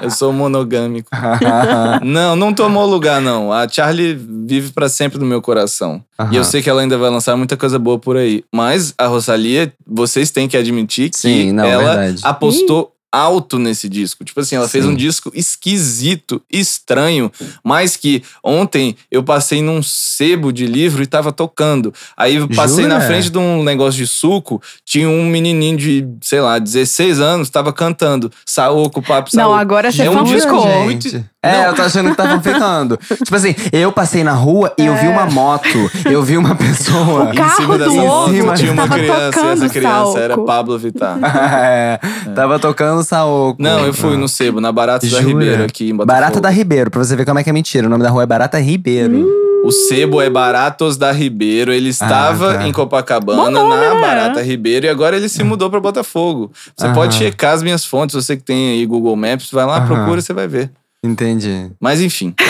[0.04, 1.08] Eu sou monogâmico.
[2.04, 3.52] Não, não tomou lugar, não.
[3.52, 6.02] A Charlie vive pra sempre no meu coração.
[6.30, 8.44] E eu sei que ela ainda vai lançar muita coisa boa por aí.
[8.52, 12.20] Mas a Rosalia, vocês têm que admitir que Sim, não, ela verdade.
[12.24, 14.24] apostou alto nesse disco.
[14.24, 14.90] Tipo assim, ela fez Sim.
[14.90, 17.30] um disco esquisito, estranho,
[17.64, 21.92] mas que ontem eu passei num sebo de livro e tava tocando.
[22.16, 23.06] Aí eu passei na Jura?
[23.06, 27.72] frente de um negócio de suco, tinha um menininho de, sei lá, 16 anos, tava
[27.72, 29.54] cantando Saoco, papo, Não, Saoco.
[29.58, 30.84] agora você É um disco fanficou.
[30.84, 31.64] muito- É, Não.
[31.66, 32.98] eu tô achando que tá fanficando.
[33.22, 35.78] tipo assim, eu passei na rua e eu vi uma moto,
[36.10, 37.30] eu vi uma pessoa.
[37.30, 40.38] O carro do moto outro tinha uma tava criança, e tocando essa criança era.
[40.38, 41.18] Pablo Vittar.
[41.68, 42.00] É,
[42.34, 43.62] Tava tocando Saoko.
[43.62, 45.24] Não, eu fui no sebo, na Barata da Jura?
[45.24, 46.06] Ribeiro aqui em Botafogo.
[46.20, 47.86] Barata da Ribeiro, pra você ver como é que é mentira.
[47.86, 49.26] O nome da rua é Barata Ribeiro.
[49.64, 51.72] O sebo é Baratos da Ribeiro.
[51.72, 52.66] Ele estava tá.
[52.66, 54.00] em Copacabana, nome, na né?
[54.00, 56.50] Barata Ribeiro, e agora ele se mudou pra Botafogo.
[56.76, 56.94] Você Aham.
[56.94, 59.86] pode checar as minhas fontes, você que tem aí Google Maps, vai lá, Aham.
[59.86, 60.70] procura, você vai ver.
[61.04, 61.70] Entendi.
[61.80, 62.34] Mas enfim.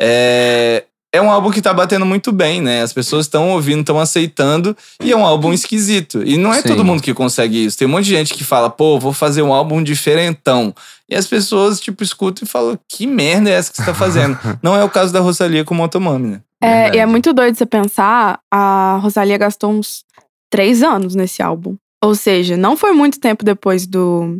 [0.00, 2.82] É, é um álbum que tá batendo muito bem, né?
[2.82, 6.22] As pessoas estão ouvindo, estão aceitando, e é um álbum esquisito.
[6.22, 6.68] E não é Sim.
[6.68, 7.78] todo mundo que consegue isso.
[7.78, 10.74] Tem um monte de gente que fala, pô, vou fazer um álbum diferentão.
[11.08, 14.38] E as pessoas, tipo, escutam e falam, que merda é essa que você tá fazendo?
[14.62, 16.40] não é o caso da Rosalia com o Motomami, né?
[16.62, 20.04] É, e é muito doido você pensar, a Rosalia gastou uns
[20.50, 21.76] três anos nesse álbum.
[22.04, 24.38] Ou seja, não foi muito tempo depois do,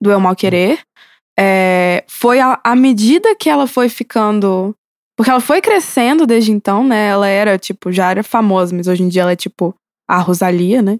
[0.00, 0.80] do Eu Mal Querer.
[1.38, 4.74] É, foi a- à medida que ela foi ficando.
[5.16, 7.08] Porque ela foi crescendo desde então, né?
[7.08, 9.74] Ela era, tipo, já era famosa, mas hoje em dia ela é, tipo,
[10.08, 10.98] a Rosalia, né?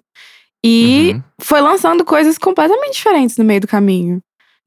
[0.64, 1.22] E Uhum.
[1.40, 4.20] foi lançando coisas completamente diferentes no meio do caminho.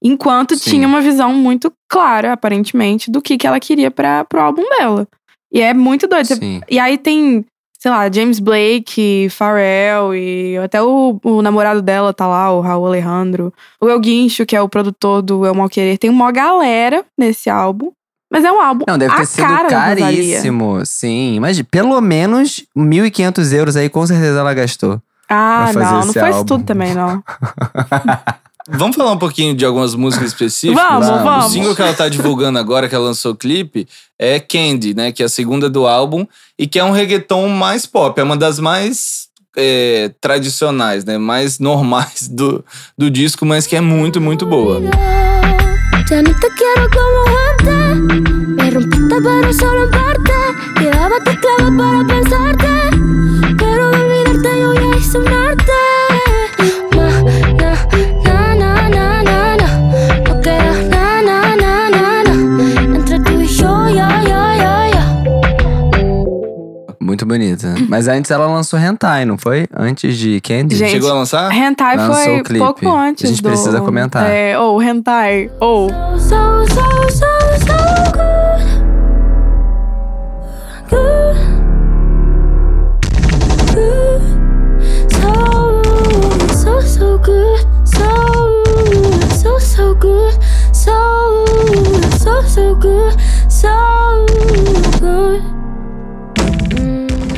[0.04, 0.72] Enquanto Sim.
[0.72, 5.08] tinha uma visão muito clara, aparentemente, do que, que ela queria para pro álbum dela.
[5.54, 6.26] E é muito doido.
[6.36, 6.62] Sim.
[6.70, 7.46] E aí tem,
[7.86, 12.88] sei lá, James Blake, Pharrell e até o, o namorado dela tá lá, o Raul
[12.88, 13.54] Alejandro.
[13.80, 16.00] O El Guincho, que é o produtor do Eu Mal Querer.
[16.00, 17.92] Tem uma galera nesse álbum.
[18.28, 20.84] Mas é um álbum Não, deve a ter sido caríssimo.
[20.84, 25.00] Sim, mas pelo menos 1.500 euros aí com certeza ela gastou.
[25.30, 27.24] Ah, não, não foi isso tudo também, não.
[28.68, 30.84] Vamos falar um pouquinho de algumas músicas específicas?
[30.84, 31.46] Vamos, Vamos.
[31.46, 35.12] O single que ela tá divulgando agora, que ela lançou o clipe, é Candy, né?
[35.12, 36.26] Que é a segunda do álbum.
[36.58, 38.20] E que é um reggaeton mais pop.
[38.20, 41.18] É uma das mais é, tradicionais, né?
[41.18, 42.66] Mais normais do,
[42.98, 44.82] do disco, mas que é muito, muito boa.
[46.08, 48.32] Ya no te quiero como antes.
[48.56, 50.34] Me rompiste, pero solo en parte.
[50.80, 52.68] Llevaba tus claves para pensarte.
[53.58, 55.45] Pero de olvidarte yo ya hice un
[67.16, 67.74] Muito bonita.
[67.88, 69.68] Mas antes ela lançou Hentai, não foi?
[69.74, 70.76] Antes de Candy?
[70.76, 71.50] Gente, Chegou a lançar?
[71.50, 72.60] Hentai Lançou foi o clipe.
[72.66, 73.48] pouco antes A gente do...
[73.48, 74.30] precisa comentar.
[74.30, 75.90] É, ou Hentai, ou...
[76.20, 77.26] So, so, so,
[77.62, 77.78] so
[78.12, 78.66] good.
[80.90, 81.38] Good.
[83.74, 84.22] Good.
[85.14, 85.32] So,
[86.54, 87.66] so, so good.
[87.86, 88.10] So,
[89.42, 90.38] so, so good.
[90.74, 91.46] So,
[92.20, 93.16] so, so good.
[93.48, 94.26] So
[95.00, 95.65] good.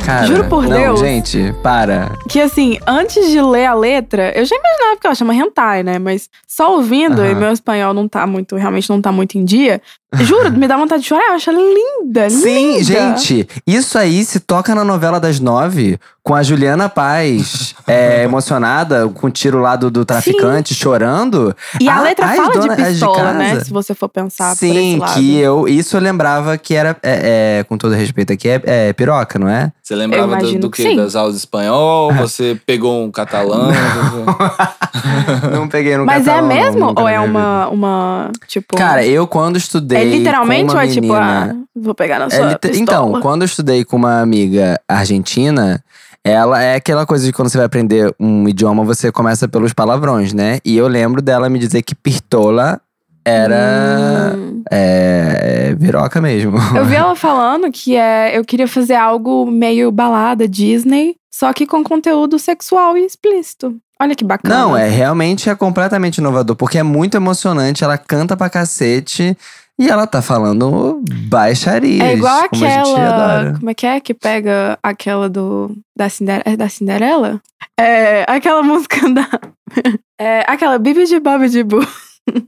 [0.07, 1.01] Cara, Juro por não, Deus.
[1.01, 2.13] gente, para.
[2.29, 5.99] Que assim, antes de ler a letra, eu já imaginava que ela chama hentai, né?
[5.99, 9.81] Mas só ouvindo, e meu espanhol não tá muito, realmente não tá muito em dia.
[10.15, 11.27] Juro, me dá vontade de chorar.
[11.27, 12.83] Eu acho ela linda, Sim, linda.
[12.83, 19.07] gente, isso aí se toca na novela das nove, com a Juliana Paz é, emocionada,
[19.09, 21.53] com o tiro lá do, do traficante, chorando.
[21.79, 23.49] E a Ah, letra fala dona- de as de pistola, né?
[23.51, 23.65] casa.
[23.65, 25.13] Se você for pensar por esse Sim, lado.
[25.13, 25.67] que eu.
[25.67, 29.49] Isso eu lembrava que era, é, é, com todo respeito aqui, é, é piroca, não
[29.49, 29.73] é?
[29.83, 30.89] Você lembrava do, do que quê?
[30.89, 30.95] sim.
[30.95, 32.13] Das aulas de espanhol?
[32.13, 33.67] Você pegou um catalão?
[35.53, 36.79] não peguei no Mas é catalão, mesmo?
[36.87, 38.75] nunca Ou na é uma, uma, tipo…
[38.77, 39.96] Cara, eu quando estudei.
[39.99, 42.71] É literalmente com ou uma é tipo, menina, ah, vou pegar na É sua liter-
[42.71, 42.81] pistola?
[43.09, 45.83] Então, quando eu estudei com uma amiga argentina,
[46.23, 50.33] ela é aquela coisa de quando você vai aprender um idioma, você começa pelos palavrões,
[50.33, 50.59] né?
[50.65, 52.81] E eu lembro dela me dizer que pistola
[53.25, 54.63] era Hum.
[54.71, 56.57] é, viroca mesmo.
[56.75, 61.65] Eu vi ela falando que é, eu queria fazer algo meio balada Disney, só que
[61.67, 63.75] com conteúdo sexual e explícito.
[63.99, 64.55] Olha que bacana.
[64.55, 69.35] Não, é realmente é completamente inovador, porque é muito emocionante, ela canta pra cacete
[69.79, 72.01] e ela tá falando baixarias.
[72.07, 73.53] É igual aquela.
[73.57, 73.99] Como é que é?
[73.99, 75.75] Que pega aquela do.
[75.95, 77.39] Da, Cinder, é da Cinderela?
[77.79, 78.23] É.
[78.27, 79.27] Aquela música da.
[80.19, 81.85] É, aquela Bibi de Bob de Boo.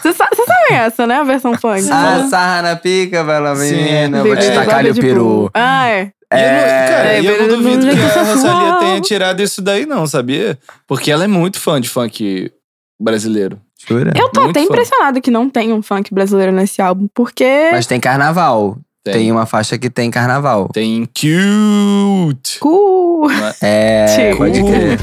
[0.00, 1.16] Vocês sa- vocês sabem essa, né?
[1.16, 1.88] A versão funk.
[1.90, 3.74] Ah, sarra na pica, bela Sim.
[3.74, 5.50] menina, vou te tacar o de peru.
[5.52, 6.02] Ah, é.
[6.32, 8.22] E eu não- cara, É, eu não duvido que a.
[8.22, 10.56] Rosalia tenha tirado isso daí, não, sabia?
[10.86, 12.52] Porque ela é muito fã de funk
[13.00, 13.60] brasileiro.
[13.86, 14.12] Jura?
[14.16, 14.72] Eu tô Muito até fã.
[14.72, 17.70] impressionado que não tem um funk brasileiro nesse álbum, porque.
[17.72, 18.78] Mas tem carnaval.
[19.04, 19.14] Tem.
[19.14, 19.32] Tem.
[19.32, 20.68] uma faixa que tem carnaval.
[20.72, 22.58] Tem cute.
[22.62, 23.28] Não
[23.60, 24.06] é?
[24.06, 24.38] Tipo.
[24.38, 24.98] pode crer.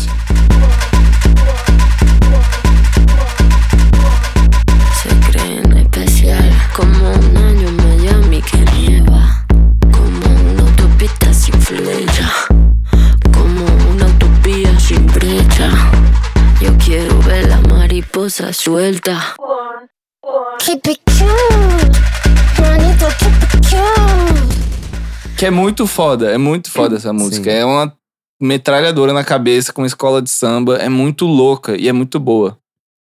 [18.42, 19.36] Mariposa suelta.
[20.60, 21.22] Keep it cute.
[22.60, 25.38] Manito, keep it cute.
[25.38, 27.50] Que é muito foda, é muito foda essa música.
[27.50, 27.58] Sim.
[27.58, 27.94] É uma
[28.42, 30.78] metralhadora na cabeça com escola de samba.
[30.78, 32.58] É muito louca e é muito boa.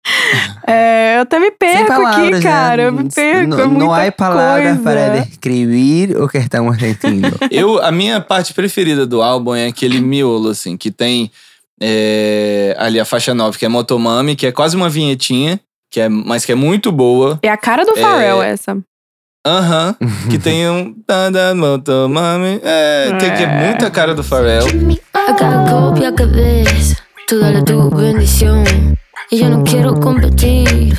[0.65, 2.83] é, eu até me perco palavras, aqui, cara.
[2.83, 2.87] né?
[2.87, 3.49] Eu me perco.
[3.49, 4.83] Não, é muita não há palavras coisa.
[4.83, 7.37] para descrever o que estamos sentindo.
[7.51, 11.31] Eu, a minha parte preferida do álbum é aquele miolo, assim, que tem
[11.81, 15.59] é, ali a faixa 9, que é Motomami, que é quase uma vinhetinha,
[15.91, 17.39] que é, mas que é muito boa.
[17.41, 18.01] É a cara do É.
[18.01, 18.77] Pharrell essa.
[19.45, 19.95] Aham.
[20.29, 20.93] que tem um.
[21.05, 22.59] Tada, moto, mami.
[22.63, 24.65] É, tem que é muita cara do Pharrell.
[25.13, 25.33] A
[27.63, 27.89] tu
[30.01, 30.97] competir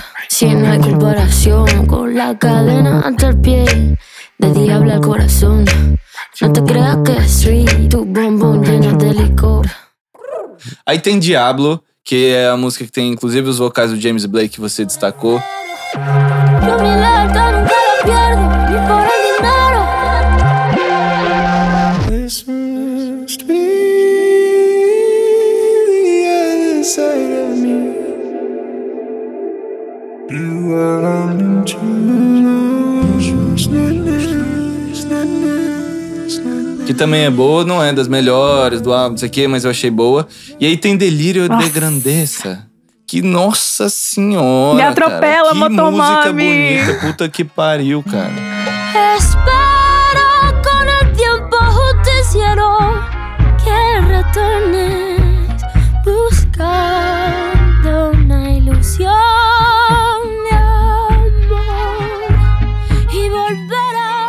[2.39, 3.13] cadena
[3.43, 3.97] pie,
[4.39, 5.65] de diablo al corazón.
[6.41, 9.67] No te creas que tu bombón lleno de licor.
[10.87, 14.55] Aí tem Diablo, que é a música que tem inclusive os vocais do James Blake
[14.55, 15.41] que você destacou.
[36.99, 39.71] Também é boa, não é das melhores do álbum, não sei o quê, mas eu
[39.71, 40.27] achei boa.
[40.61, 41.69] E aí tem Delírio de.
[41.71, 42.67] Grandeza.
[43.07, 44.75] Que nossa senhora.
[44.75, 45.55] Me atropela, cara.
[45.55, 46.77] Que música Motomami.
[46.77, 48.33] bonita, puta que pariu, cara.
[49.17, 52.69] Espero con el tiempo justiciero
[53.65, 55.63] que retornes
[56.05, 57.08] buscando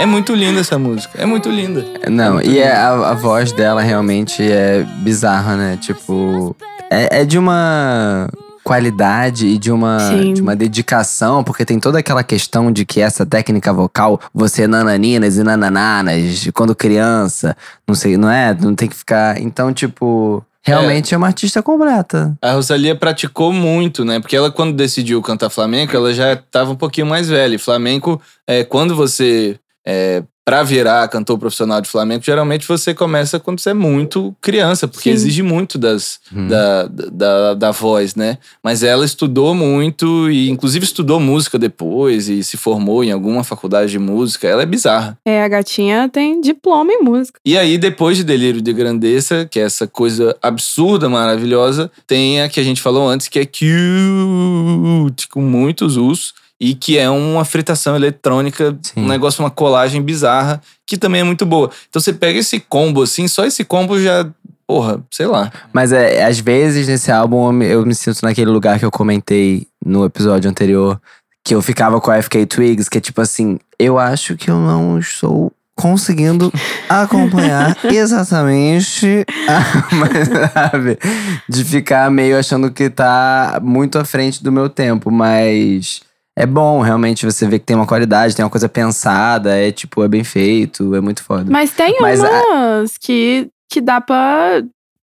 [0.09, 1.21] muito linda essa música.
[1.21, 1.85] É muito linda.
[2.09, 5.77] Não, e é- a, a voz dela realmente é bizarra, né?
[5.79, 6.55] Tipo,
[6.89, 8.27] é, é de uma
[8.63, 10.33] qualidade e de uma, Sim.
[10.33, 15.37] de uma dedicação, porque tem toda aquela questão de que essa técnica vocal, você nananinas
[15.37, 17.55] e nanananas, quando criança,
[17.87, 18.53] não sei, não é?
[18.53, 19.41] Não tem que ficar.
[19.41, 22.37] Então, tipo, realmente é, uma artista completa.
[22.41, 24.19] A Rosalia praticou muito, né?
[24.19, 27.55] Porque ela, quando decidiu cantar flamenco, ela já estava um pouquinho mais velha.
[27.55, 29.57] E flamenco, é, quando você.
[29.91, 34.87] É, pra virar cantor profissional de flamenco, geralmente você começa quando você é muito criança,
[34.87, 35.15] porque Sim.
[35.15, 36.47] exige muito das, Hum.
[36.47, 38.39] da, da, da voz, né?
[38.63, 43.91] Mas ela estudou muito e, inclusive, estudou música depois e se formou em alguma faculdade
[43.91, 44.47] de música.
[44.47, 45.17] Ela é bizarra.
[45.23, 47.39] É, a gatinha tem diploma em música.
[47.45, 52.49] E aí, depois de Delírio de Grandeza, que é essa coisa absurda, maravilhosa, tem a
[52.49, 57.45] que a gente falou antes, que é cute, com muitos us, e que é uma
[57.45, 59.03] fritação eletrônica, Sim.
[59.03, 61.71] um negócio, uma colagem bizarra, que também é muito boa.
[61.89, 64.27] Então você pega esse combo assim, só esse combo já.
[64.67, 65.51] Porra, sei lá.
[65.73, 70.05] Mas é, às vezes nesse álbum eu me, sinto naquele lugar que eu comentei no
[70.05, 71.01] episódio anterior,
[71.43, 74.59] que eu ficava com a FK Twigs, que é tipo assim, eu acho que eu
[74.59, 76.51] não estou conseguindo
[76.87, 80.99] acompanhar exatamente, a- mas sabe,
[81.47, 86.01] de ficar meio achando que tá muito à frente do meu tempo, mas
[86.39, 90.03] é bom realmente você ver que tem uma qualidade, tem uma coisa pensada, é tipo,
[90.03, 91.45] é bem feito, é muito foda.
[91.51, 94.61] Mas tem Mas a- umas que, que dá pra.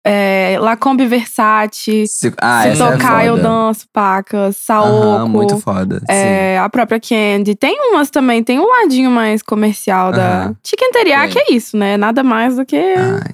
[0.08, 2.06] É, Lacombe Versace.
[2.06, 3.48] Se, ah, se é tocar, eu foda.
[3.48, 4.52] danço, paca.
[4.52, 4.88] Saoco.
[5.08, 5.98] Aham, muito foda.
[5.98, 6.04] sim.
[6.08, 7.56] É, a própria Candy.
[7.56, 10.54] Tem umas também, tem um ladinho mais comercial da.
[10.64, 11.42] Chicken Teriyaki Tem.
[11.48, 11.96] é isso, né?
[11.96, 12.80] Nada mais do que.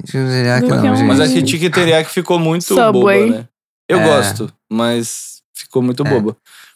[0.07, 1.07] Que Do que não, um-?
[1.07, 3.27] Mas acho que Tiki Teriyaki ficou muito Subway.
[3.27, 3.45] boba, né?
[3.87, 4.05] Eu É.
[4.05, 6.09] gosto, mas ficou muito É.
[6.09, 6.35] boba.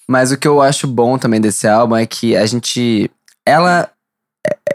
[0.09, 3.11] Mas o que eu acho bom também desse álbum é que a gente.
[3.45, 3.90] Ela.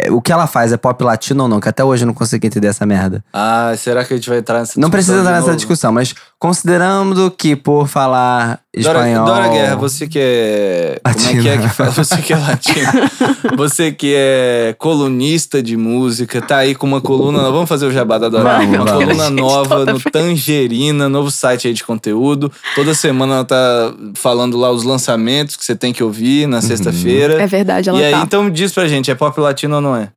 [0.04, 1.60] é- O que ela faz é pop latino ou não?
[1.60, 3.24] Que até hoje eu não consegui entender essa merda.
[3.32, 6.16] Ah, será que a gente vai entrar nessa Não precisa discussão entrar nessa discussão, mas
[6.42, 9.26] considerando que por falar Dora, espanhol.
[9.28, 11.00] Dora Guerra, você que é.
[11.04, 11.92] Como é que é que fala?
[11.92, 12.88] Você que é latino.
[13.56, 17.44] você que é colunista de música, tá aí com uma coluna.
[17.52, 18.84] Vamos fazer o jabá da Dora Guerra.
[18.84, 20.04] Uma coluna Gente, nova no vez.
[20.12, 22.52] Tangerina, novo site aí de conteúdo.
[22.74, 26.50] Toda semana ela tá falando lá os lançamentos que você tem que ouvir Uhum.
[26.52, 27.40] na sexta-feira.
[27.42, 28.22] É verdade, ela E aí, tá.
[28.24, 30.10] então diz pra gente, é pop latino ou não é?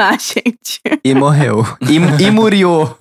[0.10, 0.80] Ah, gente.
[1.04, 1.62] E morreu.
[1.82, 2.94] E, e murió.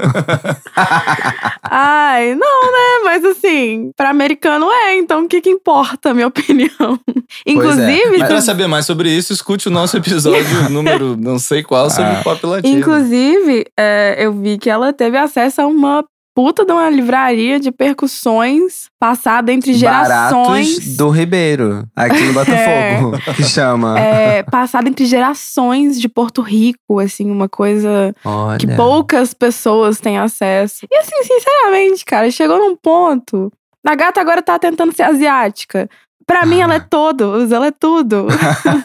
[1.63, 3.01] Ai, não, né?
[3.05, 6.99] Mas assim, pra americano é, então o que que importa, minha opinião?
[7.45, 11.89] Inclusive, E pra saber mais sobre isso, escute o nosso episódio número não sei qual
[11.89, 12.21] sobre Ah.
[12.23, 12.79] pop latino.
[12.79, 16.03] Inclusive, é, eu vi que ela teve acesso a uma
[16.39, 20.69] puta de uma livraria de percussões passada entre gerações.
[20.77, 21.85] Baratos do Ribeiro.
[21.93, 23.19] Aqui no Botafogo.
[23.35, 23.99] Que chama.
[23.99, 28.57] É, passada entre gerações de Porto Rico, assim, uma coisa Olha.
[28.57, 30.87] que poucas pessoas têm acesso.
[30.89, 33.51] E assim, sinceramente, cara, chegou num ponto.
[33.85, 35.89] A gata agora tá tentando ser asiática.
[36.29, 38.27] Pra mim, ela é todos, ela é tudo.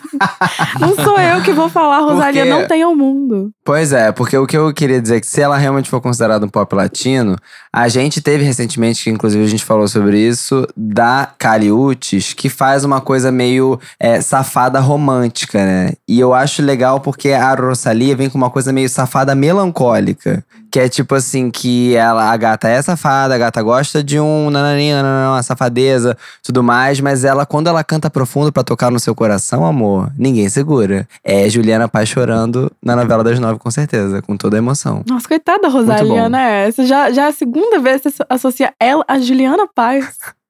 [0.80, 3.51] não sou eu que vou falar, Rosalia, Porque- não tem ao mundo.
[3.62, 6.45] Pois é, porque o que eu queria dizer é que se ela realmente for considerada
[6.45, 7.36] um pop latino,
[7.72, 12.84] a gente teve recentemente, que inclusive a gente falou sobre isso, da Caliutes, que faz
[12.84, 15.92] uma coisa meio é, safada romântica, né?
[16.09, 20.80] E eu acho legal porque a Rosalia vem com uma coisa meio safada melancólica, Que
[20.80, 24.97] é tipo assim, que ela, a gata é safada, a gata gosta de um nananinho,
[24.97, 29.14] nananã, uma safadeza, tudo mais, mas ela, quando ela canta profundo pra tocar no seu
[29.14, 31.09] coração, amor, ninguém segura.
[31.24, 35.03] É Juliana Paz chorando na novela das nove, com certeza, com toda a emoção.
[35.09, 36.68] Nossa, coitada da Rosalia, né?
[36.68, 40.18] Essa já, já é a segunda vez que você associa ela a Juliana Paz.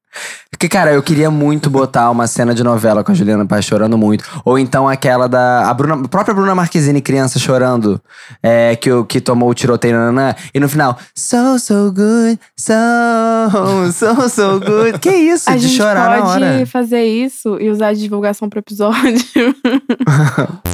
[0.51, 3.99] Porque, cara, eu queria muito botar uma cena de novela com a Juliana Paz chorando
[3.99, 4.25] muito.
[4.45, 5.69] Ou então aquela da.
[5.69, 8.01] A, Bruna, a própria Bruna Marquezine, criança, chorando.
[8.43, 10.35] É, que, o- que tomou o tiroteio, nananã.
[10.55, 12.73] E no final, so, so good, so,
[13.93, 14.99] so, so good.
[15.01, 15.51] Que isso?
[15.51, 16.67] a de gente chorar pode na hora.
[16.67, 18.95] fazer isso e usar de divulgação pro episódio.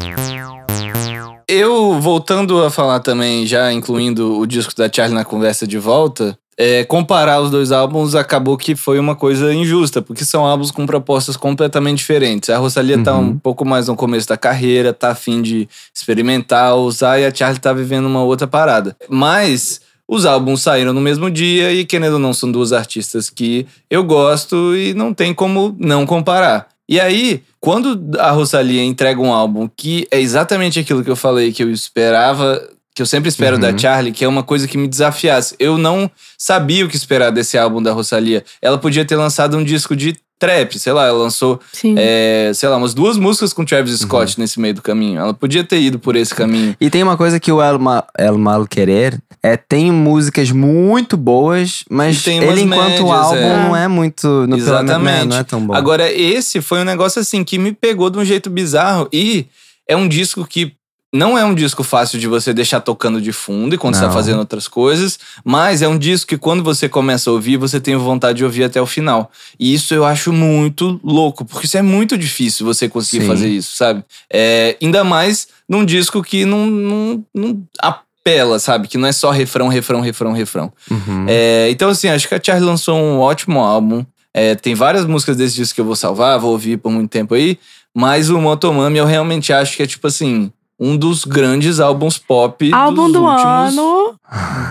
[1.48, 6.38] Eu, voltando a falar também, já incluindo o disco da Charlie na conversa de volta,
[6.62, 10.84] é, comparar os dois álbuns acabou que foi uma coisa injusta, porque são álbuns com
[10.84, 12.50] propostas completamente diferentes.
[12.50, 13.28] A Rosalia tá Uhum.
[13.28, 17.58] um pouco mais no começo da carreira, tá afim de experimentar, usar, e a Charlie
[17.58, 18.94] tá vivendo uma outra parada.
[19.08, 23.66] Mas os álbuns saíram no mesmo dia e, querendo ou não, são duas artistas que
[23.88, 26.68] eu gosto e não tem como não comparar.
[26.86, 31.52] E aí, quando a Rosalia entrega um álbum que é exatamente aquilo que eu falei
[31.52, 32.60] que eu esperava,
[33.00, 33.62] que eu sempre espero Uhum.
[33.62, 35.54] da Charlie, que é uma coisa que me desafiasse.
[35.58, 38.44] Eu não sabia o que esperar desse álbum da Rosalia.
[38.60, 41.58] Ela podia ter lançado um disco de trap, sei lá, ela lançou,
[41.96, 45.18] é, sei lá, umas duas músicas com Travis Scott nesse meio do caminho.
[45.18, 46.76] Ela podia ter ido por esse caminho.
[46.78, 51.16] E tem uma coisa que o El, Ma, El Mal Querer é tem músicas muito
[51.16, 53.64] boas, mas tem ele umas enquanto médias, álbum é.
[53.64, 55.26] não é muito, no, Exatamente.
[55.28, 55.74] não é tão bom.
[55.74, 59.46] Agora, esse foi um negócio assim que me pegou de um jeito bizarro e
[59.88, 60.74] é um disco que
[61.12, 64.06] não é um disco fácil de você deixar tocando de fundo e quando você tá
[64.06, 64.14] Não.
[64.14, 67.96] fazendo outras coisas, mas é um disco que quando você começa a ouvir, você tem
[67.96, 69.30] vontade de ouvir até o final.
[69.58, 73.28] E isso eu acho muito louco, porque isso é muito difícil você conseguir Sim.
[73.28, 74.04] fazer isso, sabe?
[74.32, 78.86] É, ainda mais num disco que não, não, não apela, sabe?
[78.86, 80.72] Que não é só refrão, refrão, refrão, refrão.
[80.88, 81.26] Uhum.
[81.28, 84.04] É, então, assim, acho que a Charlie lançou um ótimo álbum.
[84.32, 87.34] É, tem várias músicas desse disco que eu vou salvar, vou ouvir por muito tempo
[87.34, 87.58] aí.
[87.92, 90.52] Mas o Motomami eu realmente acho que é, tipo assim,
[90.82, 93.44] um dos grandes álbuns pop Álbum dos do últimos...
[93.78, 94.14] ano.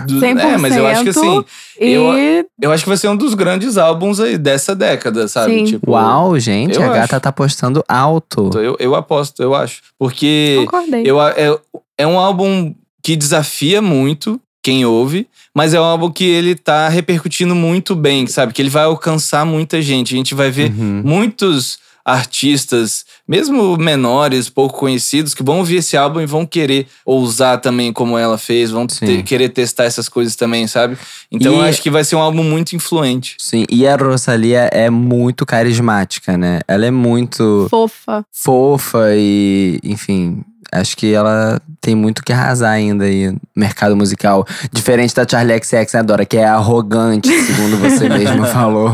[0.08, 0.38] do- 100%.
[0.40, 1.44] É, mas eu acho que assim,
[1.80, 5.52] E Eu- eu acho que vai ser um dos grandes álbuns aí dessa década, sabe?
[5.58, 5.64] Sim.
[5.64, 7.20] Tipo, Uau, gente, eu a gata acho.
[7.20, 8.50] tá postando alto.
[8.54, 9.82] Eu, eu aposto, eu acho.
[9.98, 11.02] Porque concordei.
[11.06, 11.56] eu, é,
[11.96, 16.88] é um álbum que desafia muito quem ouve, mas é um álbum que ele tá
[16.88, 18.52] repercutindo muito bem, sabe?
[18.52, 20.12] Que ele vai alcançar muita gente.
[20.12, 21.02] A gente vai ver Uhum.
[21.04, 27.60] muitos artistas, mesmo menores, pouco conhecidos, que vão ouvir esse álbum e vão querer ousar
[27.60, 30.96] também como ela fez, vão ter- querer testar essas coisas também, sabe?
[31.30, 33.36] Então E- eu acho que vai ser um álbum muito influente.
[33.38, 36.60] Sim, e a Rosalia é muito carismática, né?
[36.66, 38.24] Ela é muito Fofa.
[38.32, 40.42] fofa e, enfim,
[40.72, 44.46] acho que ela tem muito que arrasar ainda aí no mercado musical.
[44.72, 46.24] Diferente da Charlie XX, né, Dora?
[46.26, 48.92] Que é arrogante, segundo você mesmo falou.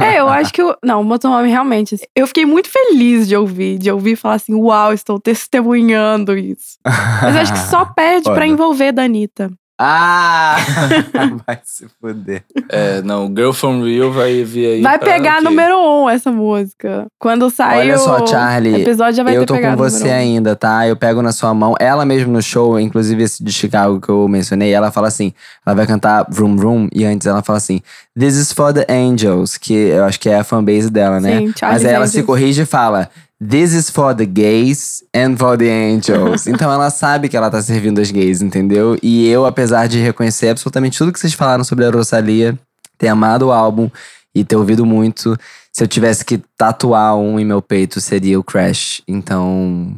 [0.00, 0.62] É, eu acho que.
[0.62, 1.94] o- não, o Motomami realmente.
[1.94, 6.78] assim, Eu fiquei muito feliz de ouvir, de ouvir falar assim: uau, estou testemunhando isso.
[6.84, 8.46] Mas eu acho que só perde pra Olha.
[8.46, 9.50] envolver da Anitta.
[9.78, 10.56] Ah!
[11.46, 12.42] Vai se fuder.
[12.70, 14.82] É, não, Girl From Real vai vir aí.
[14.82, 15.44] Vai pra pegar quê?
[15.44, 17.06] número um essa música.
[17.18, 20.12] Quando sair Olha só, o Charlie, episódio já vai eu ter tô com você um.
[20.14, 20.88] ainda, tá?
[20.88, 21.74] Eu pego na sua mão.
[21.78, 25.32] Ela mesmo no show, inclusive esse de Chicago que eu mencionei, ela fala assim:
[25.64, 27.80] ela vai cantar Vroom Vroom e antes ela fala assim:
[28.18, 31.38] This is for the angels, que eu acho que é a fanbase dela, né?
[31.38, 32.26] Sim, Mas Charlie's aí ela se Angels.
[32.26, 36.46] corrige e fala: This is for the gays and for the angels.
[36.48, 38.98] então ela sabe que ela tá servindo as gays, entendeu?
[39.02, 42.58] E eu, apesar de reconhecer absolutamente tudo que vocês falaram sobre a Rosalia,
[42.96, 43.90] ter amado o álbum
[44.34, 45.36] e ter ouvido muito,
[45.70, 49.02] se eu tivesse que tatuar um em meu peito, seria o Crash.
[49.06, 49.94] Então.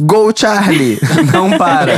[0.00, 0.98] Go, Charlie!
[1.32, 1.92] Não para!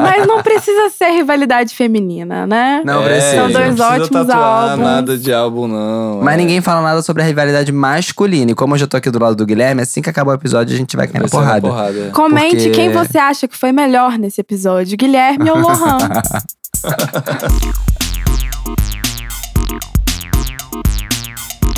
[0.00, 2.80] Mas não precisa ser rivalidade feminina, né?
[2.84, 3.34] Não É, precisa.
[3.34, 4.86] São dois não precisa ótimos tatuar álbuns.
[4.86, 6.20] nada de álbum, não.
[6.22, 6.36] Mas é.
[6.36, 8.52] ninguém fala nada sobre a rivalidade masculina.
[8.52, 10.72] E como eu já tô aqui do lado do Guilherme, assim que acabar o episódio,
[10.76, 11.60] a gente vai cair na porrada.
[11.68, 11.98] porrada.
[12.06, 12.10] é.
[12.10, 15.98] Comente Porque- quem você acha que foi melhor nesse episódio, Guilherme ou Lohan.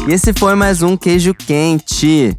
[0.08, 2.36] E esse foi mais um Queijo Quente.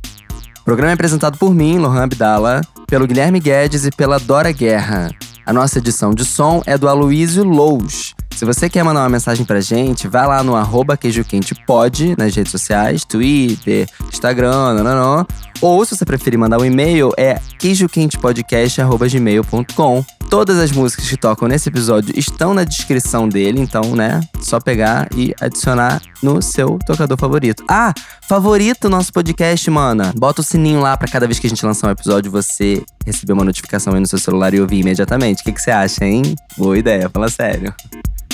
[0.68, 5.10] Programa é apresentado por mim, Lohan Abdala, pelo Guilherme Guedes e pela Dora Guerra.
[5.46, 8.14] A nossa edição de som é do Aloysio Lous.
[8.36, 12.52] Se você quer mandar uma mensagem pra gente, vai lá no arroba queijoquentepod nas redes
[12.52, 15.26] sociais, Twitter, Instagram, nananã.
[15.62, 20.06] Ou se você preferir mandar um e-mail, é queijoquentepodcast.gmail.com.
[20.30, 24.20] Todas as músicas que tocam nesse episódio estão na descrição dele, então, né?
[24.42, 27.64] Só pegar e adicionar no seu tocador favorito.
[27.70, 27.94] Ah,
[28.28, 30.14] favorito nosso podcast, mana.
[30.18, 33.32] Bota o sininho lá pra cada vez que a gente lançar um episódio você receber
[33.34, 35.42] uma notificação aí no seu celular e ouvir imediatamente.
[35.42, 36.36] O que, que você acha, hein?
[36.58, 37.74] Boa ideia, fala sério.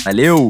[0.04, 0.48] Valeu!